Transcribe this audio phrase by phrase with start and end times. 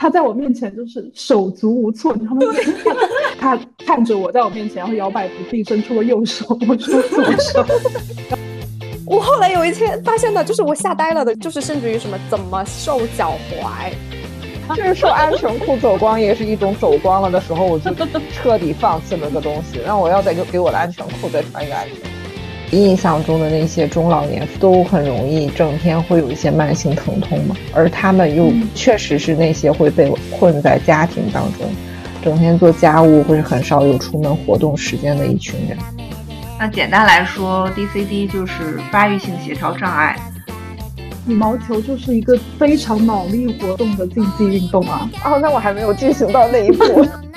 [0.00, 2.40] 他在我面前就是手足无措，你知道吗？
[3.38, 7.62] 他看着我在我面前，然后摇摆不定，伸出了右手，我说左手。
[9.04, 17.94] 我后来有一天发现的，就是我吓呆了的，就是甚至于什么怎么瘦脚踝，就是说安全裤走光也是一种走光了的时候，我就
[18.32, 22.09] 彻底放弃了个东西，让我要再给给我的安全裤再穿一个安全。
[22.70, 31.66] 印象中的那些中老年都很容易整天会有一些慢性疼痛嘛，而他们又确实是那些会被困在家庭当中，
[32.22, 35.76] 整天做家务或者很少有出门活动时间的一群人。
[36.58, 40.16] 那简单来说，DCD 就是发育性协调障碍。
[41.26, 45.08] 羽毛球就是一个非常脑力活动的竞技运动啊！
[45.24, 47.06] 哦，那我还没有进行到那一步。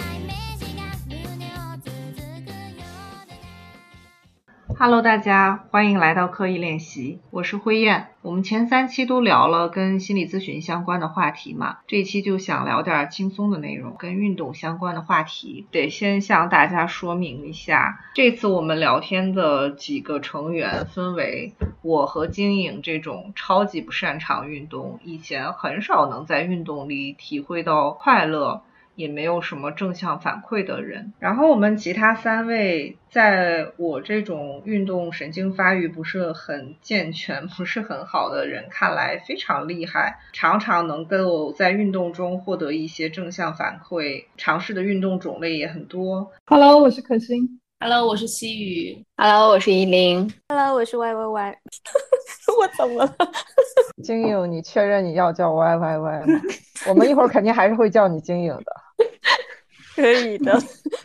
[4.86, 8.10] Hello，大家欢迎来到刻意练习，我是辉燕。
[8.22, 15.66] 我们前三期都聊了跟心理咨询相关的话题嘛，这一期就想聊点轻松的内容，跟运动相关的话题。
[15.72, 28.64] 得先向大家说明一下，这次我们聊天的几个成员分为我和金颖这种超级不擅长运动，以前很少能在运动里体会到快乐。
[28.96, 31.14] 也没有什么正向反馈的人。
[31.20, 46.32] 然后我们其他三位，在我这种运动神经发育不是很健全、 不是很好的人看来非常厉害，常常能够在运动中获得一些正向反馈，尝试的运动种类也很多。
[46.46, 47.60] Hello，我是可心。
[47.80, 49.04] Hello，我是西雨。
[49.18, 50.32] Hello，我是依林。
[50.48, 51.58] Hello，我是 Y Y Y。
[52.58, 53.14] 我怎么了？
[54.04, 56.42] 晶莹，你确认你要叫 Y Y Y 吗？
[56.88, 58.83] 我们一会儿肯定还是会叫你晶莹的。
[59.96, 60.58] 可以的。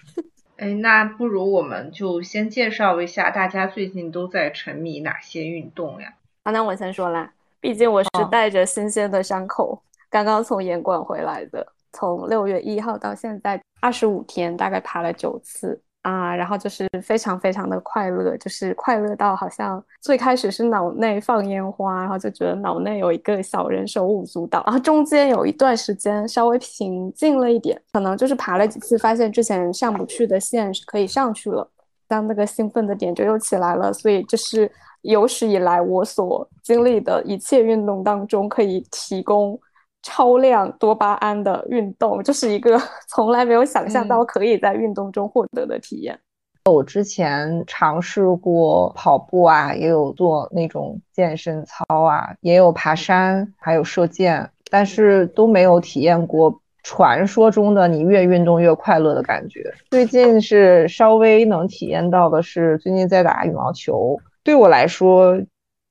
[0.59, 6.15] 哎，那不如我们就先介绍一下大家最近都在沉迷哪些运动呀？
[6.45, 7.33] 好，那我先说啦。
[7.61, 11.67] 毕竟我是带着新鲜的伤口，刚刚从严管回来的。
[11.93, 15.81] 从六月一号到现在二十五天，大概爬了九次。
[16.03, 31.69] 啊，然后就是非常非常的快乐，就是快乐到好像最开始是脑内放烟花，然后就觉得脑内有一个小人手舞足蹈，然后中间有一段时间稍微平静了一点，可能就是爬了几次，发现之前上不去的线是可以上去了，
[32.07, 34.71] 当那个兴奋的点就又起来了，所以这是
[35.03, 39.61] 有史以来我所经历的一切运动当中可以提供。
[40.03, 46.19] 超量多巴胺的运动， 就是一个 从来没有想象到可以在运动中获得的体验。
[46.65, 59.73] 我之前尝试过跑步啊，也有做那种健身操啊，也有爬山，还有射箭，但是都没有体验过传说中的你越运动越快乐的感觉。
[59.91, 65.41] 最近是稍微能体验到的是，最近在打羽毛球，对我来说。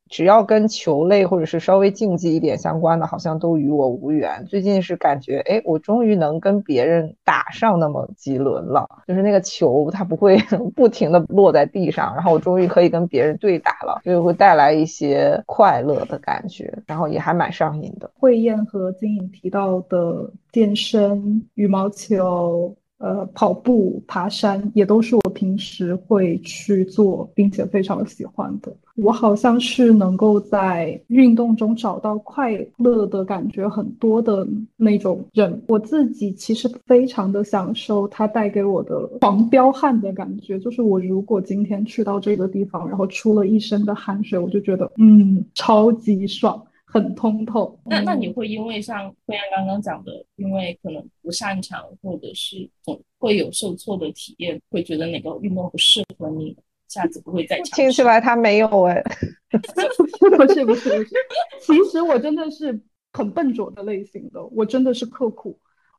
[0.09, 4.45] 只要跟球类或者是稍微竞技一点相关的，好像都与我无缘。
[4.45, 10.37] 最近是感觉，哎，我终于能跟别人打上那么几轮了，就是那个球它不会
[10.75, 18.09] 不停的落在地上，然后我终于可以跟别人对打了，所以会带来一些快乐的感觉，然后也还蛮上瘾的。
[18.15, 22.75] 慧燕和金颖提到的健身、羽毛球。
[22.99, 28.75] 呃，跑步、爬山也都是我平时会去做，并且非常喜欢的。
[28.95, 35.61] 我好像是能够在运动中找到快乐的感觉很多的那种人。
[35.67, 40.57] 我自己其实非常的享受它带给我的狂飙汗的感觉。
[40.57, 46.59] 就是我如果今天去到这个地方，然后出了一身的汗水，我就觉得嗯，超级爽。
[46.99, 47.79] 很通透。
[47.85, 56.55] 那那你会因为像辉安刚刚讲的，因为可能不擅长，或者是总会有受挫的体验，会觉得哪个运动不适合你，
[56.87, 57.71] 下次不会再尝试。
[57.73, 59.01] 听起来他没有哎，
[59.49, 61.07] 不是不是不是，
[61.65, 62.79] 其实我真的是
[63.13, 65.57] 很笨拙的类型的，我真的是刻苦。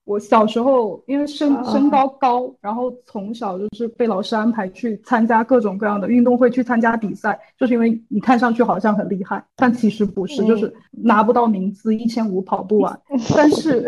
[0.08, 12.98] 我小时候因为身身高高，然后从小就是被老师安排去参加各种各样的运动会，去参加比赛，就是因为你看上去好像很厉害，但其实不是，就是拿不到名次，一千五跑不完。
[13.36, 13.86] 但是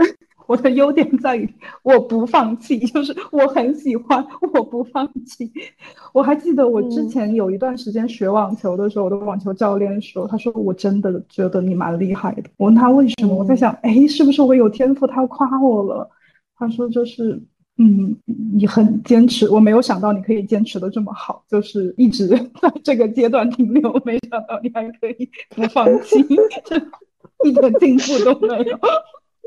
[0.51, 1.49] 我的优点在于
[1.85, 5.49] 我不放弃，就是我很喜欢，我不放弃。
[6.13, 12.51] 我还记得我之前有一段时间学网球的时候，我的网球教练说，他说我真的觉得你蛮厉害的。
[12.57, 15.07] 我问他为什么，我在想，哎，是不是我有天赋？
[15.07, 16.11] 他要夸我了。
[16.59, 17.41] 他说：“就是，
[17.79, 18.17] 嗯，
[18.53, 22.27] 你很坚持，我没有想到你可以坚持的这么好，就是一直
[22.61, 26.19] 在这个阶段停留，没想到你还可以不放弃，
[27.47, 28.79] 一点进步都没有，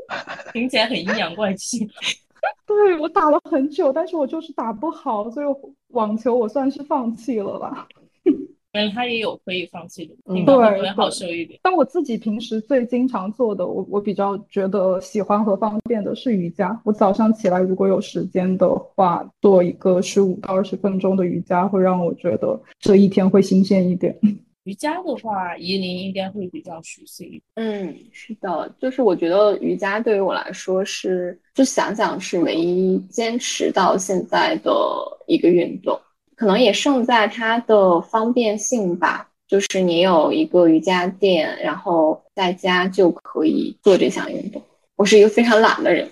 [0.52, 1.88] 听起来很阴阳怪气。
[2.66, 5.46] 对我打了很久，但是我就是打不好，所以
[5.88, 7.88] 网球我算是放弃了吧。
[8.76, 11.60] ”嗯，他也有可以放弃的，嗯对对好受一点。
[11.62, 16.76] 但我自己平时最经常做的，我我比较觉得喜欢和方便的是瑜伽。
[16.84, 24.18] 我早上起来如果有时间的话，做一个十五到二十分钟的瑜伽，会让我觉得这一天会新鲜一点。
[24.64, 27.42] 瑜伽的话，夷陵应该会比较熟悉。
[27.54, 34.72] 嗯，是的，就是我觉得瑜伽对于我来说是，就想想是唯一坚持到现在的
[35.26, 36.00] 一个运动，
[36.34, 39.28] 可能也胜在它的方便性吧。
[39.46, 44.60] 就是你有一个瑜伽垫，然后在家就可以做这项运动。
[44.96, 46.08] 我是一个非常懒的人，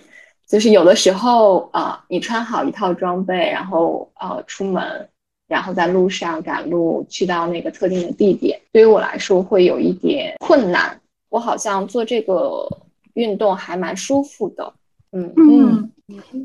[0.47, 5.09] 就是有的时候啊、你穿好一套装备，然后呃出门，
[5.53, 10.99] 然后在路上赶路去到那个特定的地点，对于我来说会有一点困难。
[11.29, 12.67] 我好像做这个
[13.13, 14.73] 运动还蛮舒服的，
[15.13, 15.91] 嗯嗯，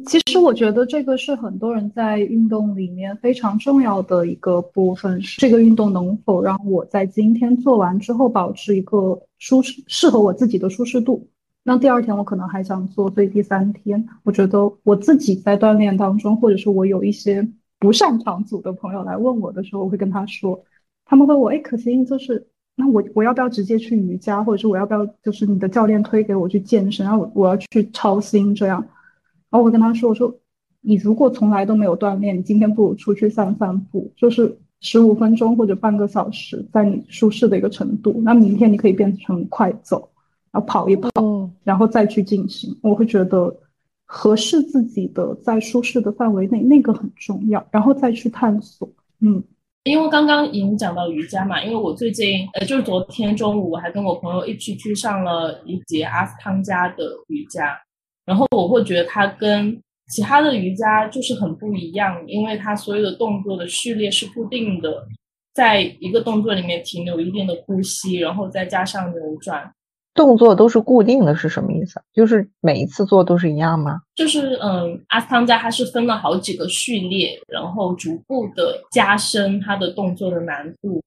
[0.05, 11.25] 其实我觉得这个是很多人在运动里面非常重要的一个部分，是这个运动能否让我在今天做完之后保持一个舒适、适合我自己的舒适度。
[11.63, 17.45] 那第二天我可能还想做，所以第三天，我觉得我自己在锻炼当中，或者是我有一些
[17.79, 20.63] 不擅长组的朋友来问我的时候，我会跟他说，
[21.05, 28.79] 他们问我，哎，可心就是那我我要不要直接去瑜伽，或者是我要不要就是你的教练推给我去健身，然后我我要去操心这样。
[29.49, 30.33] 然后我跟他说：“我说，
[30.81, 38.21] 你如果从来都没有锻炼，你今天不如出去散散步，就是十五分钟或者半个小时，在你舒适的一个程度。
[38.23, 40.09] 那明天你可以变成快走，
[40.51, 42.77] 然后跑一跑，嗯然后再去进行。
[42.81, 43.55] 我会觉得
[44.07, 48.89] 合适自己的，在舒适的范围内，那个很重要，然后再去探索。
[49.19, 49.43] 嗯
[49.83, 57.73] 因为刚刚已经讲到瑜伽嘛，因为我最近呃，就是昨天中午我还跟我朋友一起去上了一节阿斯汤加的瑜伽，
[58.25, 65.07] 然后我会觉得它跟其他的瑜伽就是很不一样，因为它所有的动作的序列是固定的，
[65.53, 69.71] 在一个动作里面停留一定的呼吸，然后再加上扭转，
[70.17, 72.01] 动作都是固定的，是什么意思？
[72.11, 74.01] 就是每一次做都是一样吗？
[74.15, 81.01] 就是嗯，阿斯汤加它是分了好几个序列，然后逐步的加深它的动作的难度。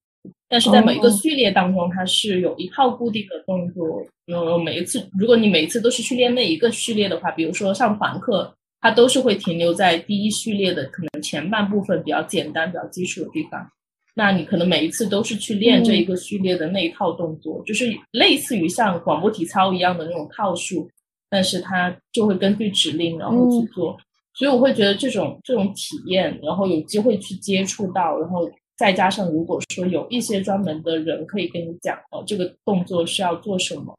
[0.48, 4.02] 但是在每一个哦序列当中，它是有一套固定的动作。
[4.32, 13.68] 嗯，每一次如果你每一次都是去练那一个序列的话，比如说上团课，它都是会停留在第一序列的可能前半部分比较简单、比较基础的地方。
[14.14, 20.90] 那你可能每一次都是去练这一个序列的那一套动作，就是类似于像广播体操一样的那种套数，
[21.28, 23.96] 但是它就会根据指令然后去做。
[24.34, 33.96] 所以我会觉得这种这种体验，然后有机会去接触到，然后再加上如果说有一些专门的人可以跟你讲哦，这个动作是要做什么，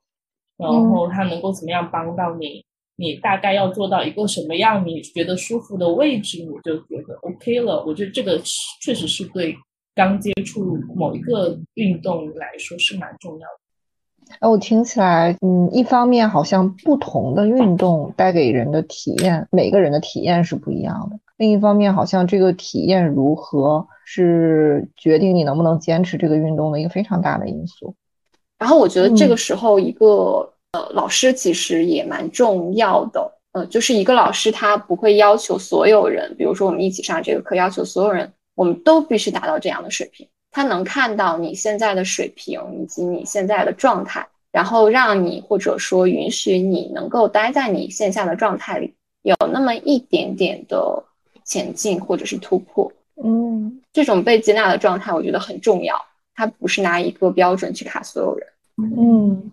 [0.58, 2.64] 然后他能够怎么样帮到你，
[2.96, 7.84] 你大概要做到一个什么样你觉得舒服的位置，我就觉得 OK 了。
[7.86, 9.56] 我觉得这个是确实是对
[9.96, 14.36] 刚接触某一个运动来说是蛮重要的。
[14.40, 27.94] 哎，我听起来，嗯，一方面好像不同的运动带给人的体验，每个人的体验是不一样的；另一方面，好像这个体验如何是决定你能不能坚持这个运动的一个非常大的因素。
[28.58, 51.04] 然后我觉得这个嗯时候一个、呃老师其实也蛮重要的，呃，就是一个老师他不会要求所有人，比如说我们一起上这个课，要求所有人我们都必须达到这样的水平，他能看到你现在的水平以及你现在的状态，然后让你或者说允许你能够待在你线下的状态里，有那么一点点的
[51.44, 52.92] 前进或者是突破。
[53.24, 55.96] 嗯这种被接纳的状态，我觉得很重要。
[56.34, 58.48] 它不是拿一个标准去卡所有人。
[58.78, 59.52] 嗯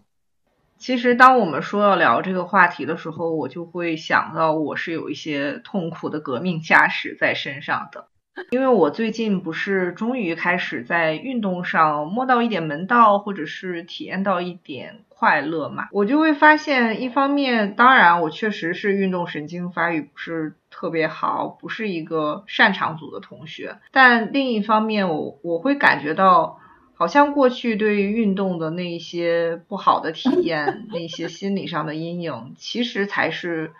[0.78, 8.06] 其实，当我们说要聊这个话题的时候，我就会想到我是有一些痛苦的革命家史在身上的。
[8.50, 26.60] 因为我最近不是终于开始在运动上摸到一点门道，或者是体验到一点快乐嘛，我就会发现，一方面，当然我确实是运动神经发育不是特别好，不是一个擅长组的同学，但另一方面，我我会感觉到。
[27.00, 33.70] 好像过去对于运动的那一些不好的体验，那些心理上的阴影，其实才是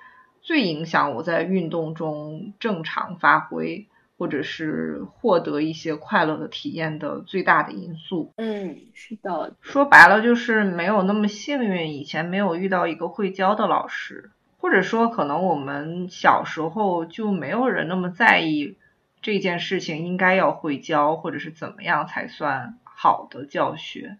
[0.40, 3.88] 最影响我在运动中正常发挥，
[4.18, 8.32] 或者是获得一些快乐的体验的最大的因素。
[8.36, 18.76] 嗯，是的，说白了就是没有那么幸运，以前没有遇到一个会教的老师，或者说可能我们小时候就没有人那么在意
[19.22, 24.18] 这件事情应该要会教，或者是怎么样才算好的教学。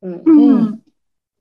[0.00, 0.80] 嗯嗯，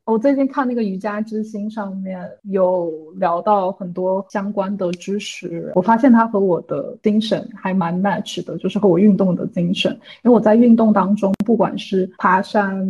[0.07, 9.91] 我最近看那个瑜伽之星上面有聊到很多相关的知识，我发现它和我的精神还蛮 match 的，就是和我运动的精神。
[10.23, 12.89] 因为我在运动当中，不管是爬山、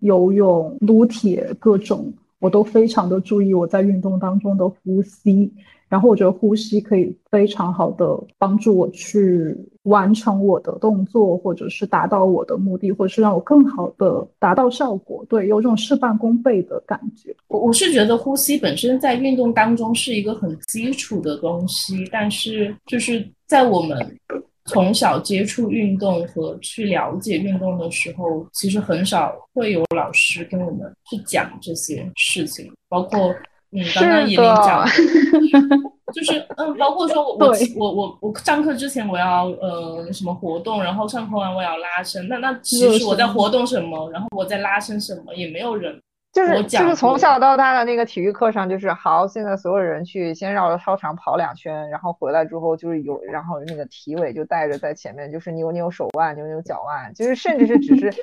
[0.00, 5.52] 游泳、撸铁，各种我都非常的注意我在运动当中的呼吸。
[5.94, 8.04] 然后我觉得呼吸可以非常好的
[8.36, 15.24] 帮助我去完成我的动作，或者是达到我的目的，或者是让我更好的达到效果。
[15.28, 17.32] 对，有种事半功倍的感觉。
[17.46, 23.96] 我我是觉得呼吸本身在运动当中是一个很基础的东西，但是就是在我们
[24.64, 33.32] 从小接触运动和去了解运动的时候，其实很少会有老师跟我们去讲这些事情，包括。
[33.76, 34.86] 嗯，刚刚叶玲讲，
[36.12, 46.00] 就是嗯，包括说我我我我我上课之前我要呃什么活动，然后上课完我要拉伸，那那其实我在活动什么，然后我在拉伸什么，也没有人
[46.32, 58.14] 就是就是从小到大的那个体育课上，就是好，现在所有人去先绕着操场跑两圈，然后回来之后就是有，然后那个体委就带着在前面，就是扭扭手腕，扭扭脚腕，就是甚至是只是。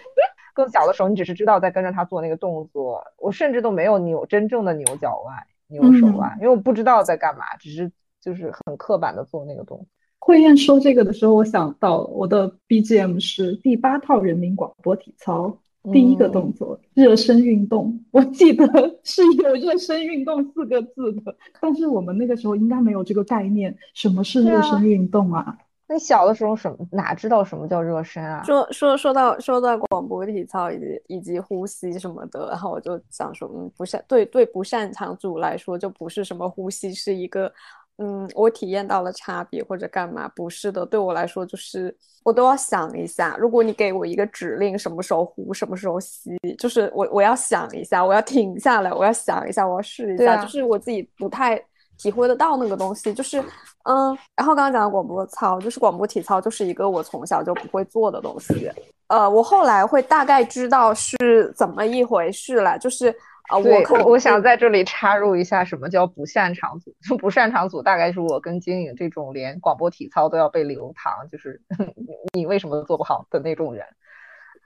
[0.54, 5.36] 更小的时候，你只是知道在跟着他做那个动作，我甚至都没有扭真正的扭脚腕、
[5.68, 7.92] 扭手腕，因为我不知道在干嘛，只是
[8.22, 9.86] 就是很刻板的做那个动作。
[10.20, 15.58] 慧燕说这个的时候，我想到我的 BGM 是第八套人民广播体操
[15.92, 18.66] 第一个动作热身运动，我记得
[19.04, 25.58] 是有热身运动四个字的，但是我们那个时候应该没有这个概念，什么是热身运动啊？
[25.92, 28.44] 你小的时候什么哪知道什么叫热身啊？
[28.44, 37.52] 说说说到说到广播体操以及以及呼吸什么的，然后我就想说，嗯，不擅对对不擅长组来说，就不是什么呼吸是一个，
[37.98, 40.28] 嗯，我体验到了差别或者干嘛？
[40.36, 51.62] 不是的，对我来说就是我都要想一下，如果你给我一个指令，什么时候呼，什么时候吸，就是我我要想一下，我要停下来，我要想一下，我要试一下，就是我自己不太。
[51.98, 53.40] 体会得到那个东西，就是，
[53.84, 58.72] 嗯，然后刚刚讲的广播操，就是广播体操，就是一个我从小就不会做的东西。
[59.08, 63.10] 呃，我后来会大概知道是怎么一回事了，就是
[63.50, 66.96] 啊，我我想在这里插入一下，什么叫不擅长组？
[67.08, 71.62] 就 不擅长组大概是我跟金颖这种连广播体操都要被流堂，就是
[72.34, 73.86] 你为什么做不好的那种人。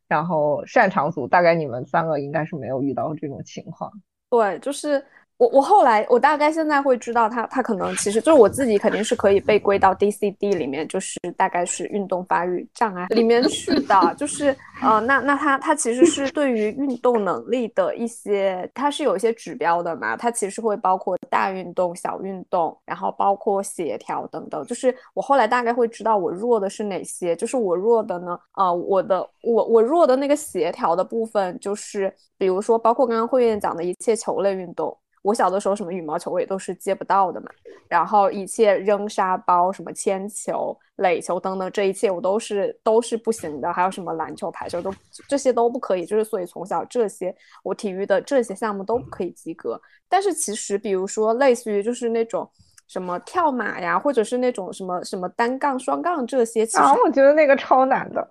[0.07, 3.91] 然后擅长组大概你们三个应该是没有遇到这种情况。
[4.29, 5.03] 对，就是。
[5.37, 34.97] 我我后来我大概现在会知道，他他可能其实就是我自己肯定是可以被归到 DCD 里面，就是大概是运动发育障碍里面去的， 就是呃那那他他其实是对于运动能力的一些，它是有一些指标的嘛，它其实会包括大运动、小运动，然后包括协调等等，就是我后来大概会知道我弱的是哪些，就是我弱的呢，呃我的我我弱的那个协调的部分，就是比如说包括刚刚慧燕讲的一切球类运动。
[35.25, 37.49] 我小的时候，什么羽毛球我也都是接不到的嘛，
[37.89, 43.73] 然后一切扔沙包、什么铅球、垒球等等，这一切我都是都是不行的。
[43.73, 44.93] 还有什么篮球、排球都
[45.27, 49.81] 这些都不可以，就是所以从小这些我体育的这些项目都不可以及格。
[50.07, 52.47] 但是其实，比如说类似于就是那种。
[52.87, 58.23] 什么跳马呀，或者是那种什么什么单杠、双杠这些，其实我觉得那个超难的，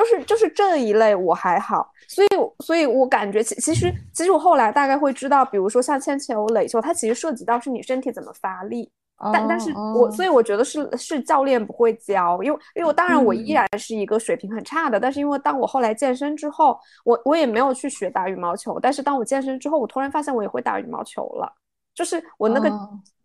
[0.00, 2.28] 就是就是这一类我还好，所以
[2.64, 8.90] 所以我感觉其其实其实我后来大概会知道，比如说像铅球、垒球，它其实涉及到是你身体怎么发力，
[9.30, 21.52] 但但是我所以我觉得是是教练不会教，因为因为我当然我依然是一个水平很差的，但是因为当我后来健身之后，我我也没有去学打羽毛球，但是当我健身之后，我突然发现我也会打羽毛球了，
[21.94, 22.70] 就是我那个。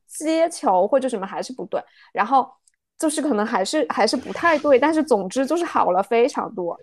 [0.08, 2.50] 接球或者什么还是不对，然后
[2.97, 6.79] 就是可能还是还是不太对，但是总之就是好了非常多。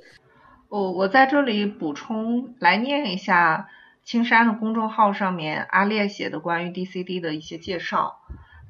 [0.69, 3.69] 我我在这里补充来念一下
[4.05, 8.19] 青山的公众号上面阿烈写的关于 DCD 的一些介绍。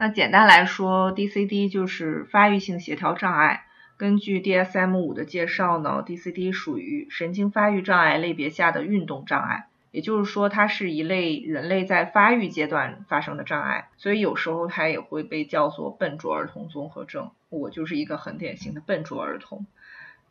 [0.01, 3.67] 那简单来说，DCD 就是发育性协调障碍。
[3.97, 9.67] 根据 DSM 五的介绍呢，DCD 属于神经发育障碍类别下的运动障碍。
[9.93, 17.31] 也就是说，它是一类人类在发育阶段发生的障碍，所以有时候它也会被叫做笨拙儿童综合症。
[17.51, 19.67] 我就是一个很典型的笨拙儿童。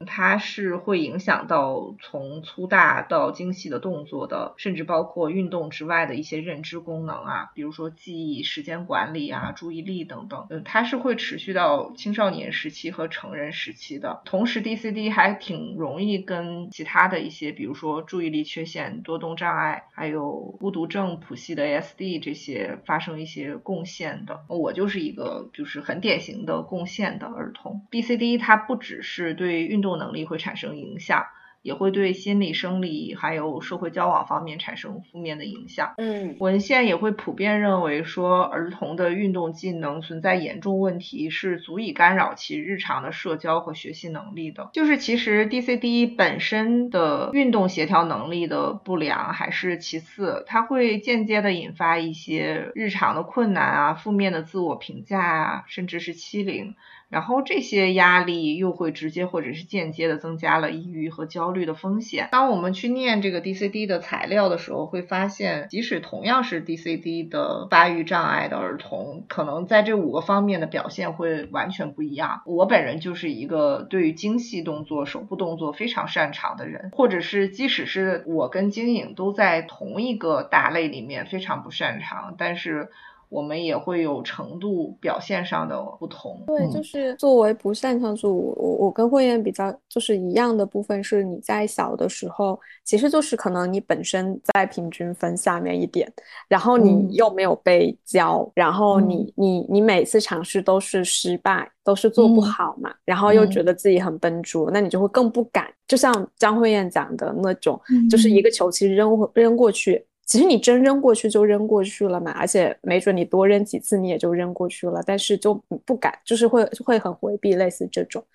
[0.05, 10.47] 它是会影响到从粗大到精细的动作的，甚至包括运动之外的一些认知功能啊，比如说记忆、时间管理啊、注意力等等。
[10.49, 14.21] 嗯，它是会持续到青少年时期和成人时期的。
[14.25, 24.41] 同时，DCD 还挺容易跟其他的一些，比如说注意力缺陷、多动障碍，还有孤独症谱系的 ASD 这些发生一些共线的。
[24.47, 27.81] 我就是一个就是很典型的共线的儿童。
[27.91, 31.25] DCD 它不只是对运动能力会产生影响，
[31.61, 35.93] 也会对心理、生理还有社会交往方面产生负面的影响。
[35.97, 44.71] 嗯，文献也会普遍认为说，儿童的运动技能存在严重问题，是足以干扰其日常的社交和学习能力的。
[44.73, 56.73] 就是其实 DCD 本身的运动协调能力的不良还是其次，它会间接的引发一些日常的困难啊、负面的自我评价啊，甚至是欺凌。
[57.11, 62.29] 然后这些压力又会直接或者是间接的增加了抑郁和焦虑的风险。
[62.31, 72.43] 当我们去念这个 DCD 的材料的时候，会发现，即使同样是 DCD 的发育障碍的儿童，可能在这五个方面的表现会完全不一样。
[72.45, 82.89] 我本人就是一个对于精细动作、手部动作非常擅长的人，或者是即使是我跟晶颖都在同一个大类里面非常不擅长，但是。
[83.31, 86.43] 我们也会有程度表现上的不同。
[86.47, 96.11] 对，就是作为不擅长组，我我跟慧燕比较就是一样的部分是，你在小的时候，其实就是可能你本身在平均分下面一点，
[96.49, 105.65] 然后你又没有被教，然后你你你每次尝试都是失败，都是做不好嘛，然后又觉得自己很笨拙，那你就会更不敢。
[105.87, 110.05] 就像张慧燕讲的那种，就是一个球其实扔扔过去。
[110.31, 115.53] 其实你真扔过去就扔过去了嘛，而且没准你多扔几次你也就扔过去了，但是就
[115.85, 118.25] 不敢，就是会会很回避，类似这种。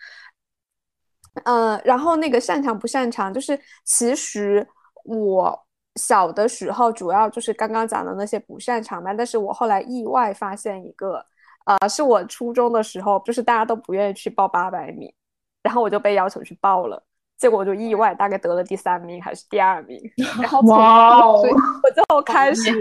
[1.45, 4.69] 呃，然后那个擅长不擅长，就是其实
[5.05, 11.25] 我小的时候主要就是刚刚讲的那些不擅长嘛，但是我后来意外发现一个，
[11.65, 15.15] 呃，是我初中的时候，就是大家都不愿意去报八百米，
[15.63, 17.03] 然后我就被要求去报了。
[17.39, 20.01] 结果我就意外，大概得了第三名还是第二名，
[20.41, 21.43] 然后哇，我
[21.95, 22.73] 最后开始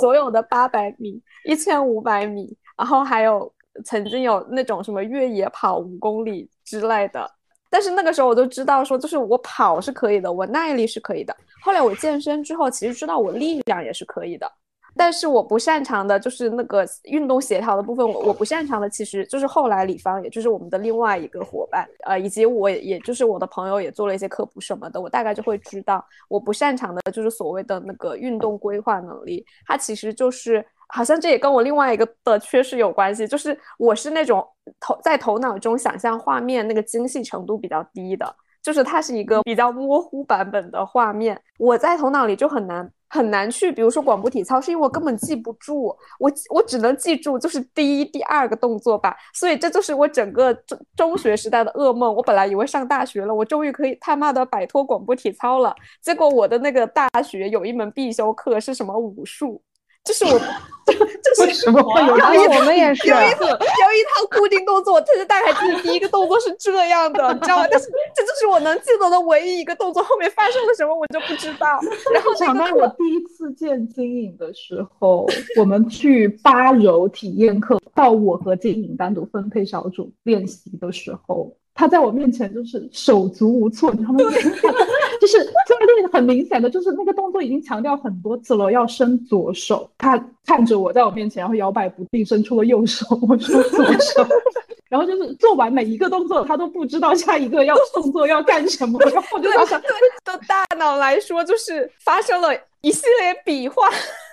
[0.00, 3.50] 所有的八百米、一千五百米，然后还有
[3.84, 7.30] 曾经有那种什么越野跑五公里之类的。
[7.70, 11.34] 但是那个时候我就知道说，就是我跑是可以的，我耐力是可以的。
[11.62, 14.46] 后来我健身之后，其实知道我力量也是可以的。
[14.94, 34.46] 但是我不擅长的就是那个运动协调的部分，我我不擅长的其实就是后来李芳，也就是我们的另外一个伙伴，呃，以及我也就是我的朋友也做了一些科普什么的，我大概就会知道，我不擅长的就是所谓的那个运动规划能力，它其实就是好像这也跟我另外一个的缺失有关系，就是我是那种
[34.78, 42.90] 头在头脑中想象画面那个精细程度比较低的，就是它是一个比较模糊版本的画面，我在头脑里就很难。
[43.12, 52.14] 很难去，比如说广播体操，是因为我根本记不住，我我只能记住就是第一、第二个动作吧，所以这就是我整个中中学时代的噩梦。
[52.14, 59.60] 我本来以为上大学了，我终于可以他妈的摆脱广播体操了，结果我的那个大学有一门必修课是什么武术。
[60.04, 60.30] 就是我，
[60.88, 62.12] 就是什么会有？
[62.12, 67.66] 我们也是有一套有一套固定动作，特别大概记得第一个动作是这样的，你知道吗？
[67.70, 71.78] 但是这就是我能记得的唯一一个动作，后面发生了什么我就不知道。
[72.12, 81.56] 然后想到我第一次见金颖的时候，我们去八柔体验课，到我和金颖单独分配小组练习的时候。
[81.82, 84.18] 他在我面前就是手足无措，你知道吗？
[85.20, 89.90] 就是教练很明显的就是那个动作已经强调很多次了，要伸左手。
[89.98, 90.16] 他
[90.46, 93.04] 看着我在我面前，然后摇摆不定，伸出了右手。
[93.28, 94.24] 我说左手，
[94.88, 98.96] 然后就是做完每一个动作，他都不知道下一个要动作要干什么。
[99.10, 99.90] 然后我就在想，对
[100.24, 102.50] 的大脑来说，就是发生了
[102.82, 103.88] 一系列比划。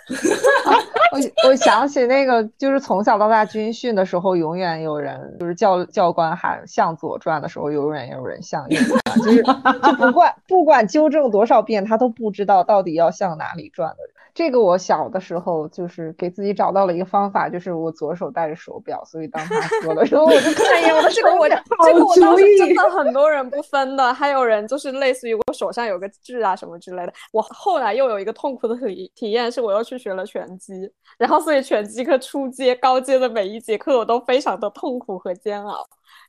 [1.11, 13.97] 我我想起那个，就是从小到大军训的时候，永远有人就是教教官喊向左转的时候，永远有人向右转，就是就不管不管纠正多少遍，他都不知道到底要向哪里转的。
[14.31, 21.09] 这个我小的时候就是给自己找到了一个方法，就是我左手戴着手表，所以当他说的时候，我就看一眼我的。
[21.09, 27.13] 这个我这个我当时真的很多人不分的，还有人就是类似于我手上有个痣啊什么之类的。
[27.33, 35.85] 我后来又有一个痛苦的体体验，是我要去学了拳击，然后所以拳击课初阶、高阶的每一节课我都非常的痛苦和煎熬。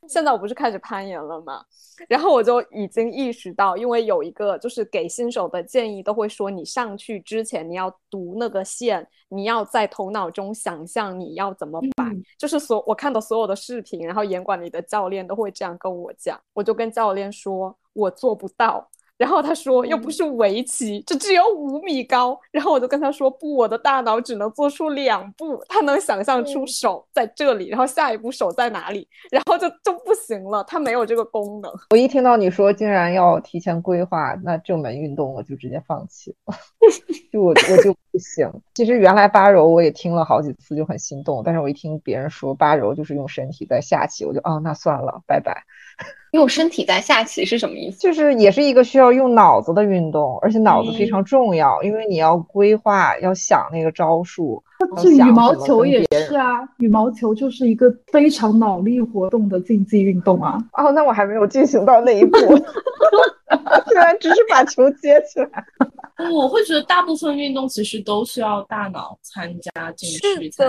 [0.07, 1.63] 现在我不是开始攀岩了吗？
[2.09, 12.05] 然后我就已经意识到，因为有一个就是给新手的建议，都会说你上去之前你要读那个线，你要在头脑中想象你要怎么摆，
[12.37, 18.89] 就是所我看到所有的视频，然后严管理的教练都会这样跟我讲，我就跟教练说，我做不到。
[19.21, 22.35] 然后他说又不是围棋，这只有五米高。
[22.49, 31.71] 然后我就跟他说不，我的大脑只能做出两步，他能想象出手在这里，然后下一步手在哪里，然后就就不行了，他没有这个功能。
[31.91, 36.55] 我一听到你说竟然要提前规划，那这门运动我就直接放弃了，
[37.31, 38.51] 就我我就不行。
[38.73, 45.63] 其实原来八柔我也听了好几次就很心动，但是我一听别人说八柔就是用身体在下棋，我就哦那算了，拜拜。
[46.31, 47.99] 用身体在下棋是什么意思？
[47.99, 54.63] 就是也是一个需要用脑子的运动，而且脑子非常重要，因为你要规划，要想那个招数。
[54.97, 60.57] 这羽毛球也是啊，羽毛球就是一个非常脑力活动的竞技运动啊。
[60.73, 62.37] 哦，那我还没有进行到那一步，
[63.87, 65.63] 现在只是把球接起来。
[66.31, 70.63] 我会觉得大部分运动其实都需要大脑参加进去才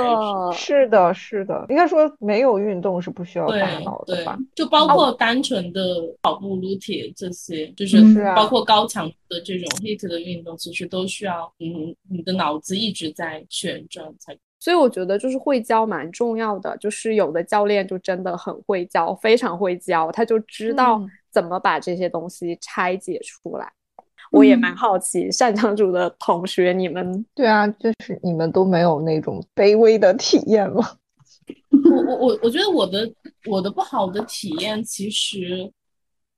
[0.52, 0.58] 是。
[0.58, 4.38] 是的，是的，应该说没有运动是不需要大脑的吧？
[4.54, 5.80] 就包括单纯的
[6.22, 8.02] 跑步、撸铁这些，就是
[8.34, 14.34] 包括高强度的这种 hit 的运动，其实都需要嗯你的脑子一直在旋转才。
[14.58, 23.72] 所以我觉得就是会教蛮重要的，就是有的教练就真的很会教，非常会教，他就知道怎么把这些东西拆解出来。
[24.30, 30.96] 我也蛮好奇，擅长组的同学，你们对啊，就是你们都没有那种卑微的体验吗？
[31.90, 33.12] 我我我我觉得我的
[33.46, 35.70] 我的不好的体验，其实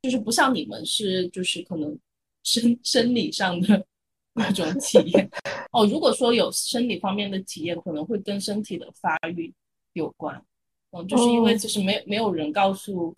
[0.02, 1.96] 就是不像你们是就是可能
[2.42, 3.84] 生生理上的
[4.32, 5.30] 那种体验
[5.70, 5.86] 哦。
[5.86, 9.52] 如果说有生理方面的体验，可能会跟身体的发育
[9.92, 10.42] 有关。
[10.90, 13.14] 嗯，就是因为其实没没有人告诉，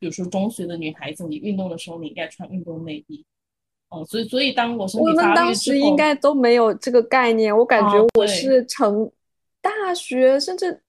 [0.00, 3.24] 比如说中学的女孩子，你运动的时候你应该穿运动内衣。
[3.90, 9.10] 哦，所以所以当我身体我们当时应该都没有这个概念，我感觉我是成
[9.60, 10.80] 大学甚至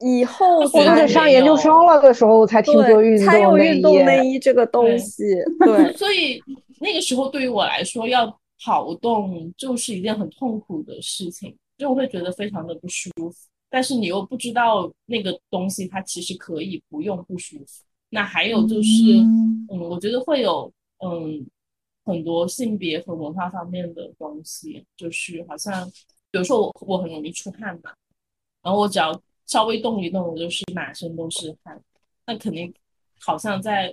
[0.00, 5.22] 以后或者上研究生了的时候才听说运动才有运动内衣这个东 西。
[5.60, 6.42] 对，所以
[6.80, 8.26] 那个时候对于我来说，要
[8.64, 13.32] 跑动就是一件很痛苦的事情，就我会觉得非常的不舒服。
[13.68, 17.84] 但是你又不知道那个东西它其实可以不用不舒服。
[18.16, 19.02] 那还有就是，
[19.70, 20.72] 嗯，我觉得会有，
[21.04, 21.46] 嗯。
[22.08, 25.84] 很多性别和文化方面的东西，就是好像，
[26.30, 27.92] 比如说我我很容易出汗嘛，
[28.62, 31.82] 然后我只要稍微动一动，我就是满身都是汗，
[32.24, 32.72] 那肯定
[33.18, 33.92] 好像在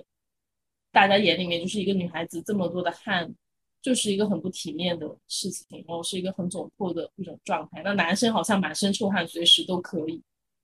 [0.92, 3.34] 大家眼里面，就是一个女孩子这么多的汗，
[3.82, 7.82] 就是一个很不体面的事情，然后是一个很窘迫的一种状态。
[7.82, 10.22] 那男生好像满身臭汗，随时都可以，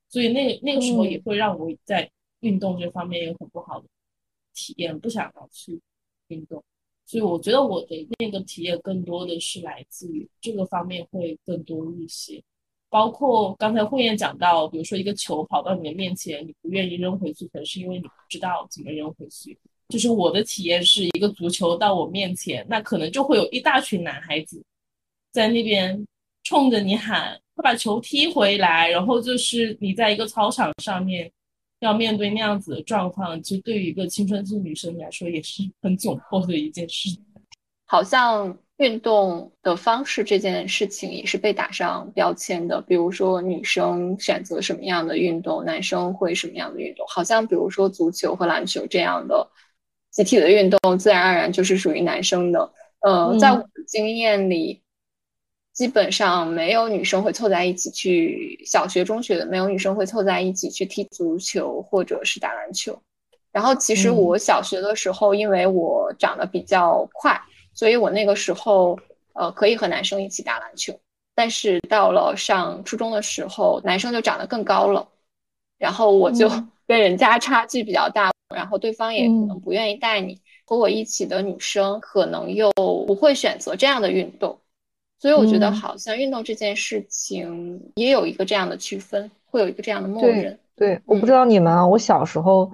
[0.09, 2.09] 所以那那个时候也会让我在
[2.40, 3.87] 运动这方面有很不好的
[4.55, 5.81] 体验，不想要去
[6.29, 6.62] 运动。
[7.07, 12.40] 所以我觉得我的那个体验更多的是来自于这个方面会更多一些，
[12.88, 19.59] 包括刚才慧燕讲到，比如说一个球跑到你的面前，你不愿意扔回去，可能是因为你不知道怎么扔回去。
[19.88, 24.62] 就是我的体验是一个足球到我面前，那可能就会有一大群男孩子
[25.33, 26.07] 在那边
[26.44, 31.31] 冲着你喊，会把球踢回来，然后就是你在一个操场上面。
[31.81, 37.11] 要面对那样子的状况，其实对于一个青春期女生来说也是很窘迫的一件事。
[37.87, 47.05] 好像运动的方式这件事情也是被打上标签的，比如说女生选择什么样的运动，男生会什么样的运动。
[47.09, 49.51] 好像比如说足球和篮球这样的
[50.11, 52.73] 集体的运动，自然而然就是属于男生的。
[53.01, 54.83] 呃，在我的经验里。
[55.81, 63.01] 基本上没有女生会凑在一起去小学、中学的，没有女生会凑在一起去踢足球或者是打篮球。
[63.51, 67.40] 然后其实我小学的时候，因为我长得比较快，
[67.73, 69.01] 所以我那个时候
[69.33, 70.93] 呃可以和男生一起打篮球。
[71.35, 75.09] 但是到了上初中的时候，男生就长得更高了，
[75.79, 76.47] 然后我就
[76.87, 80.38] 跟人家差距比较大，然后对方也可能不愿意带你。
[80.66, 82.71] 和我一起的女生可能又
[83.07, 84.61] 不会选择这样的运动。
[85.20, 90.59] 所以我觉得，好像运动这件事情也有一个这样的区分，会有一个这样的默认。
[90.74, 92.72] 对，我不知道你们啊，我小时候，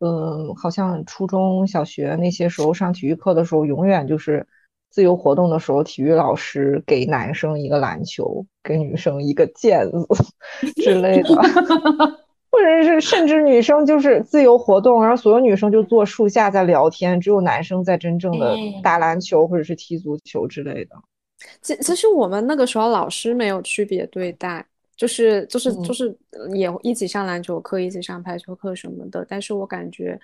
[0.00, 4.46] 嗯，好像初中小学那些时候上体育课的时候，永远就是
[4.88, 11.28] 自由活动的时候，体育老师给男生一个篮球，给女生一个毽子 之类的，
[12.50, 20.96] 或者是甚至女生就是自由活动，然后所有女生就坐树下在聊天，只有男生在真正的打篮球或者是踢足球之类的。
[21.60, 24.64] 其其实我们那个时候老师没有区别对待，
[24.96, 26.16] 就是就是就是
[26.54, 29.24] 也一起上篮球课，一起上排球课什么的。
[29.28, 30.18] 但是我感觉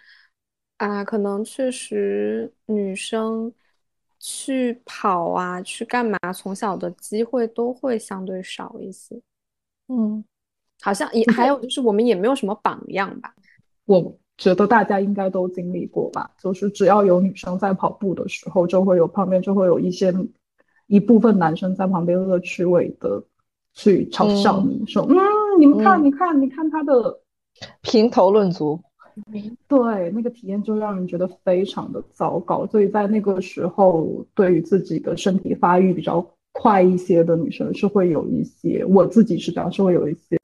[0.76, 3.52] 啊，可能确实女生
[4.18, 9.20] 去跑啊，去干嘛，从小的机会都会相对少一些。
[9.88, 10.24] 嗯，
[10.80, 13.34] 好像也还有就是我们也没有什么榜样吧。
[13.86, 20.12] 我觉得大家应该都经历过吧，就是只要有女生在跑步的时候，就会有旁边就会有一些。
[20.88, 23.22] 一部分男生在旁边恶趣味的
[23.74, 25.16] 去嘲笑你说：“嗯，
[25.60, 27.20] 你们看，你看，你看他的
[27.82, 28.80] 评头论足。”
[29.66, 32.64] 对，那个体验就让人觉得非常的糟糕。
[32.68, 40.38] 所以在那个时候，对于自己的身体发育比较快一些的女生，是会有一些，我自己是这样，是会有一些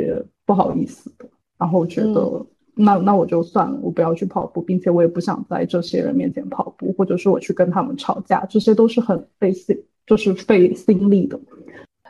[0.44, 1.24] 不好意思的。
[1.56, 11.38] 然后觉得那那我就算了，我不要去跑步，并且我也不想在这些人面前跑步，或者是我去跟他们吵架，这些都是很费心，就是费心力的。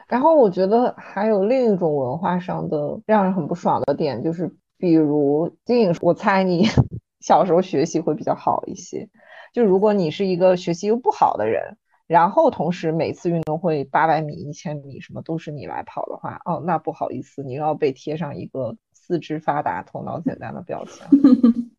[0.07, 6.67] 然后我觉得还有另一种文化上的让人很不爽的点，就是比如金颖，我猜你
[7.21, 9.09] 小时候学习会比较好一些。
[9.53, 21.07] 就如果你是一个学习又不好的人，然后同时每次运动会八百米、一千米什么都是你来跑的话，哦，那不好意思，你又要被贴上一个四肢发达、头脑简单的标签。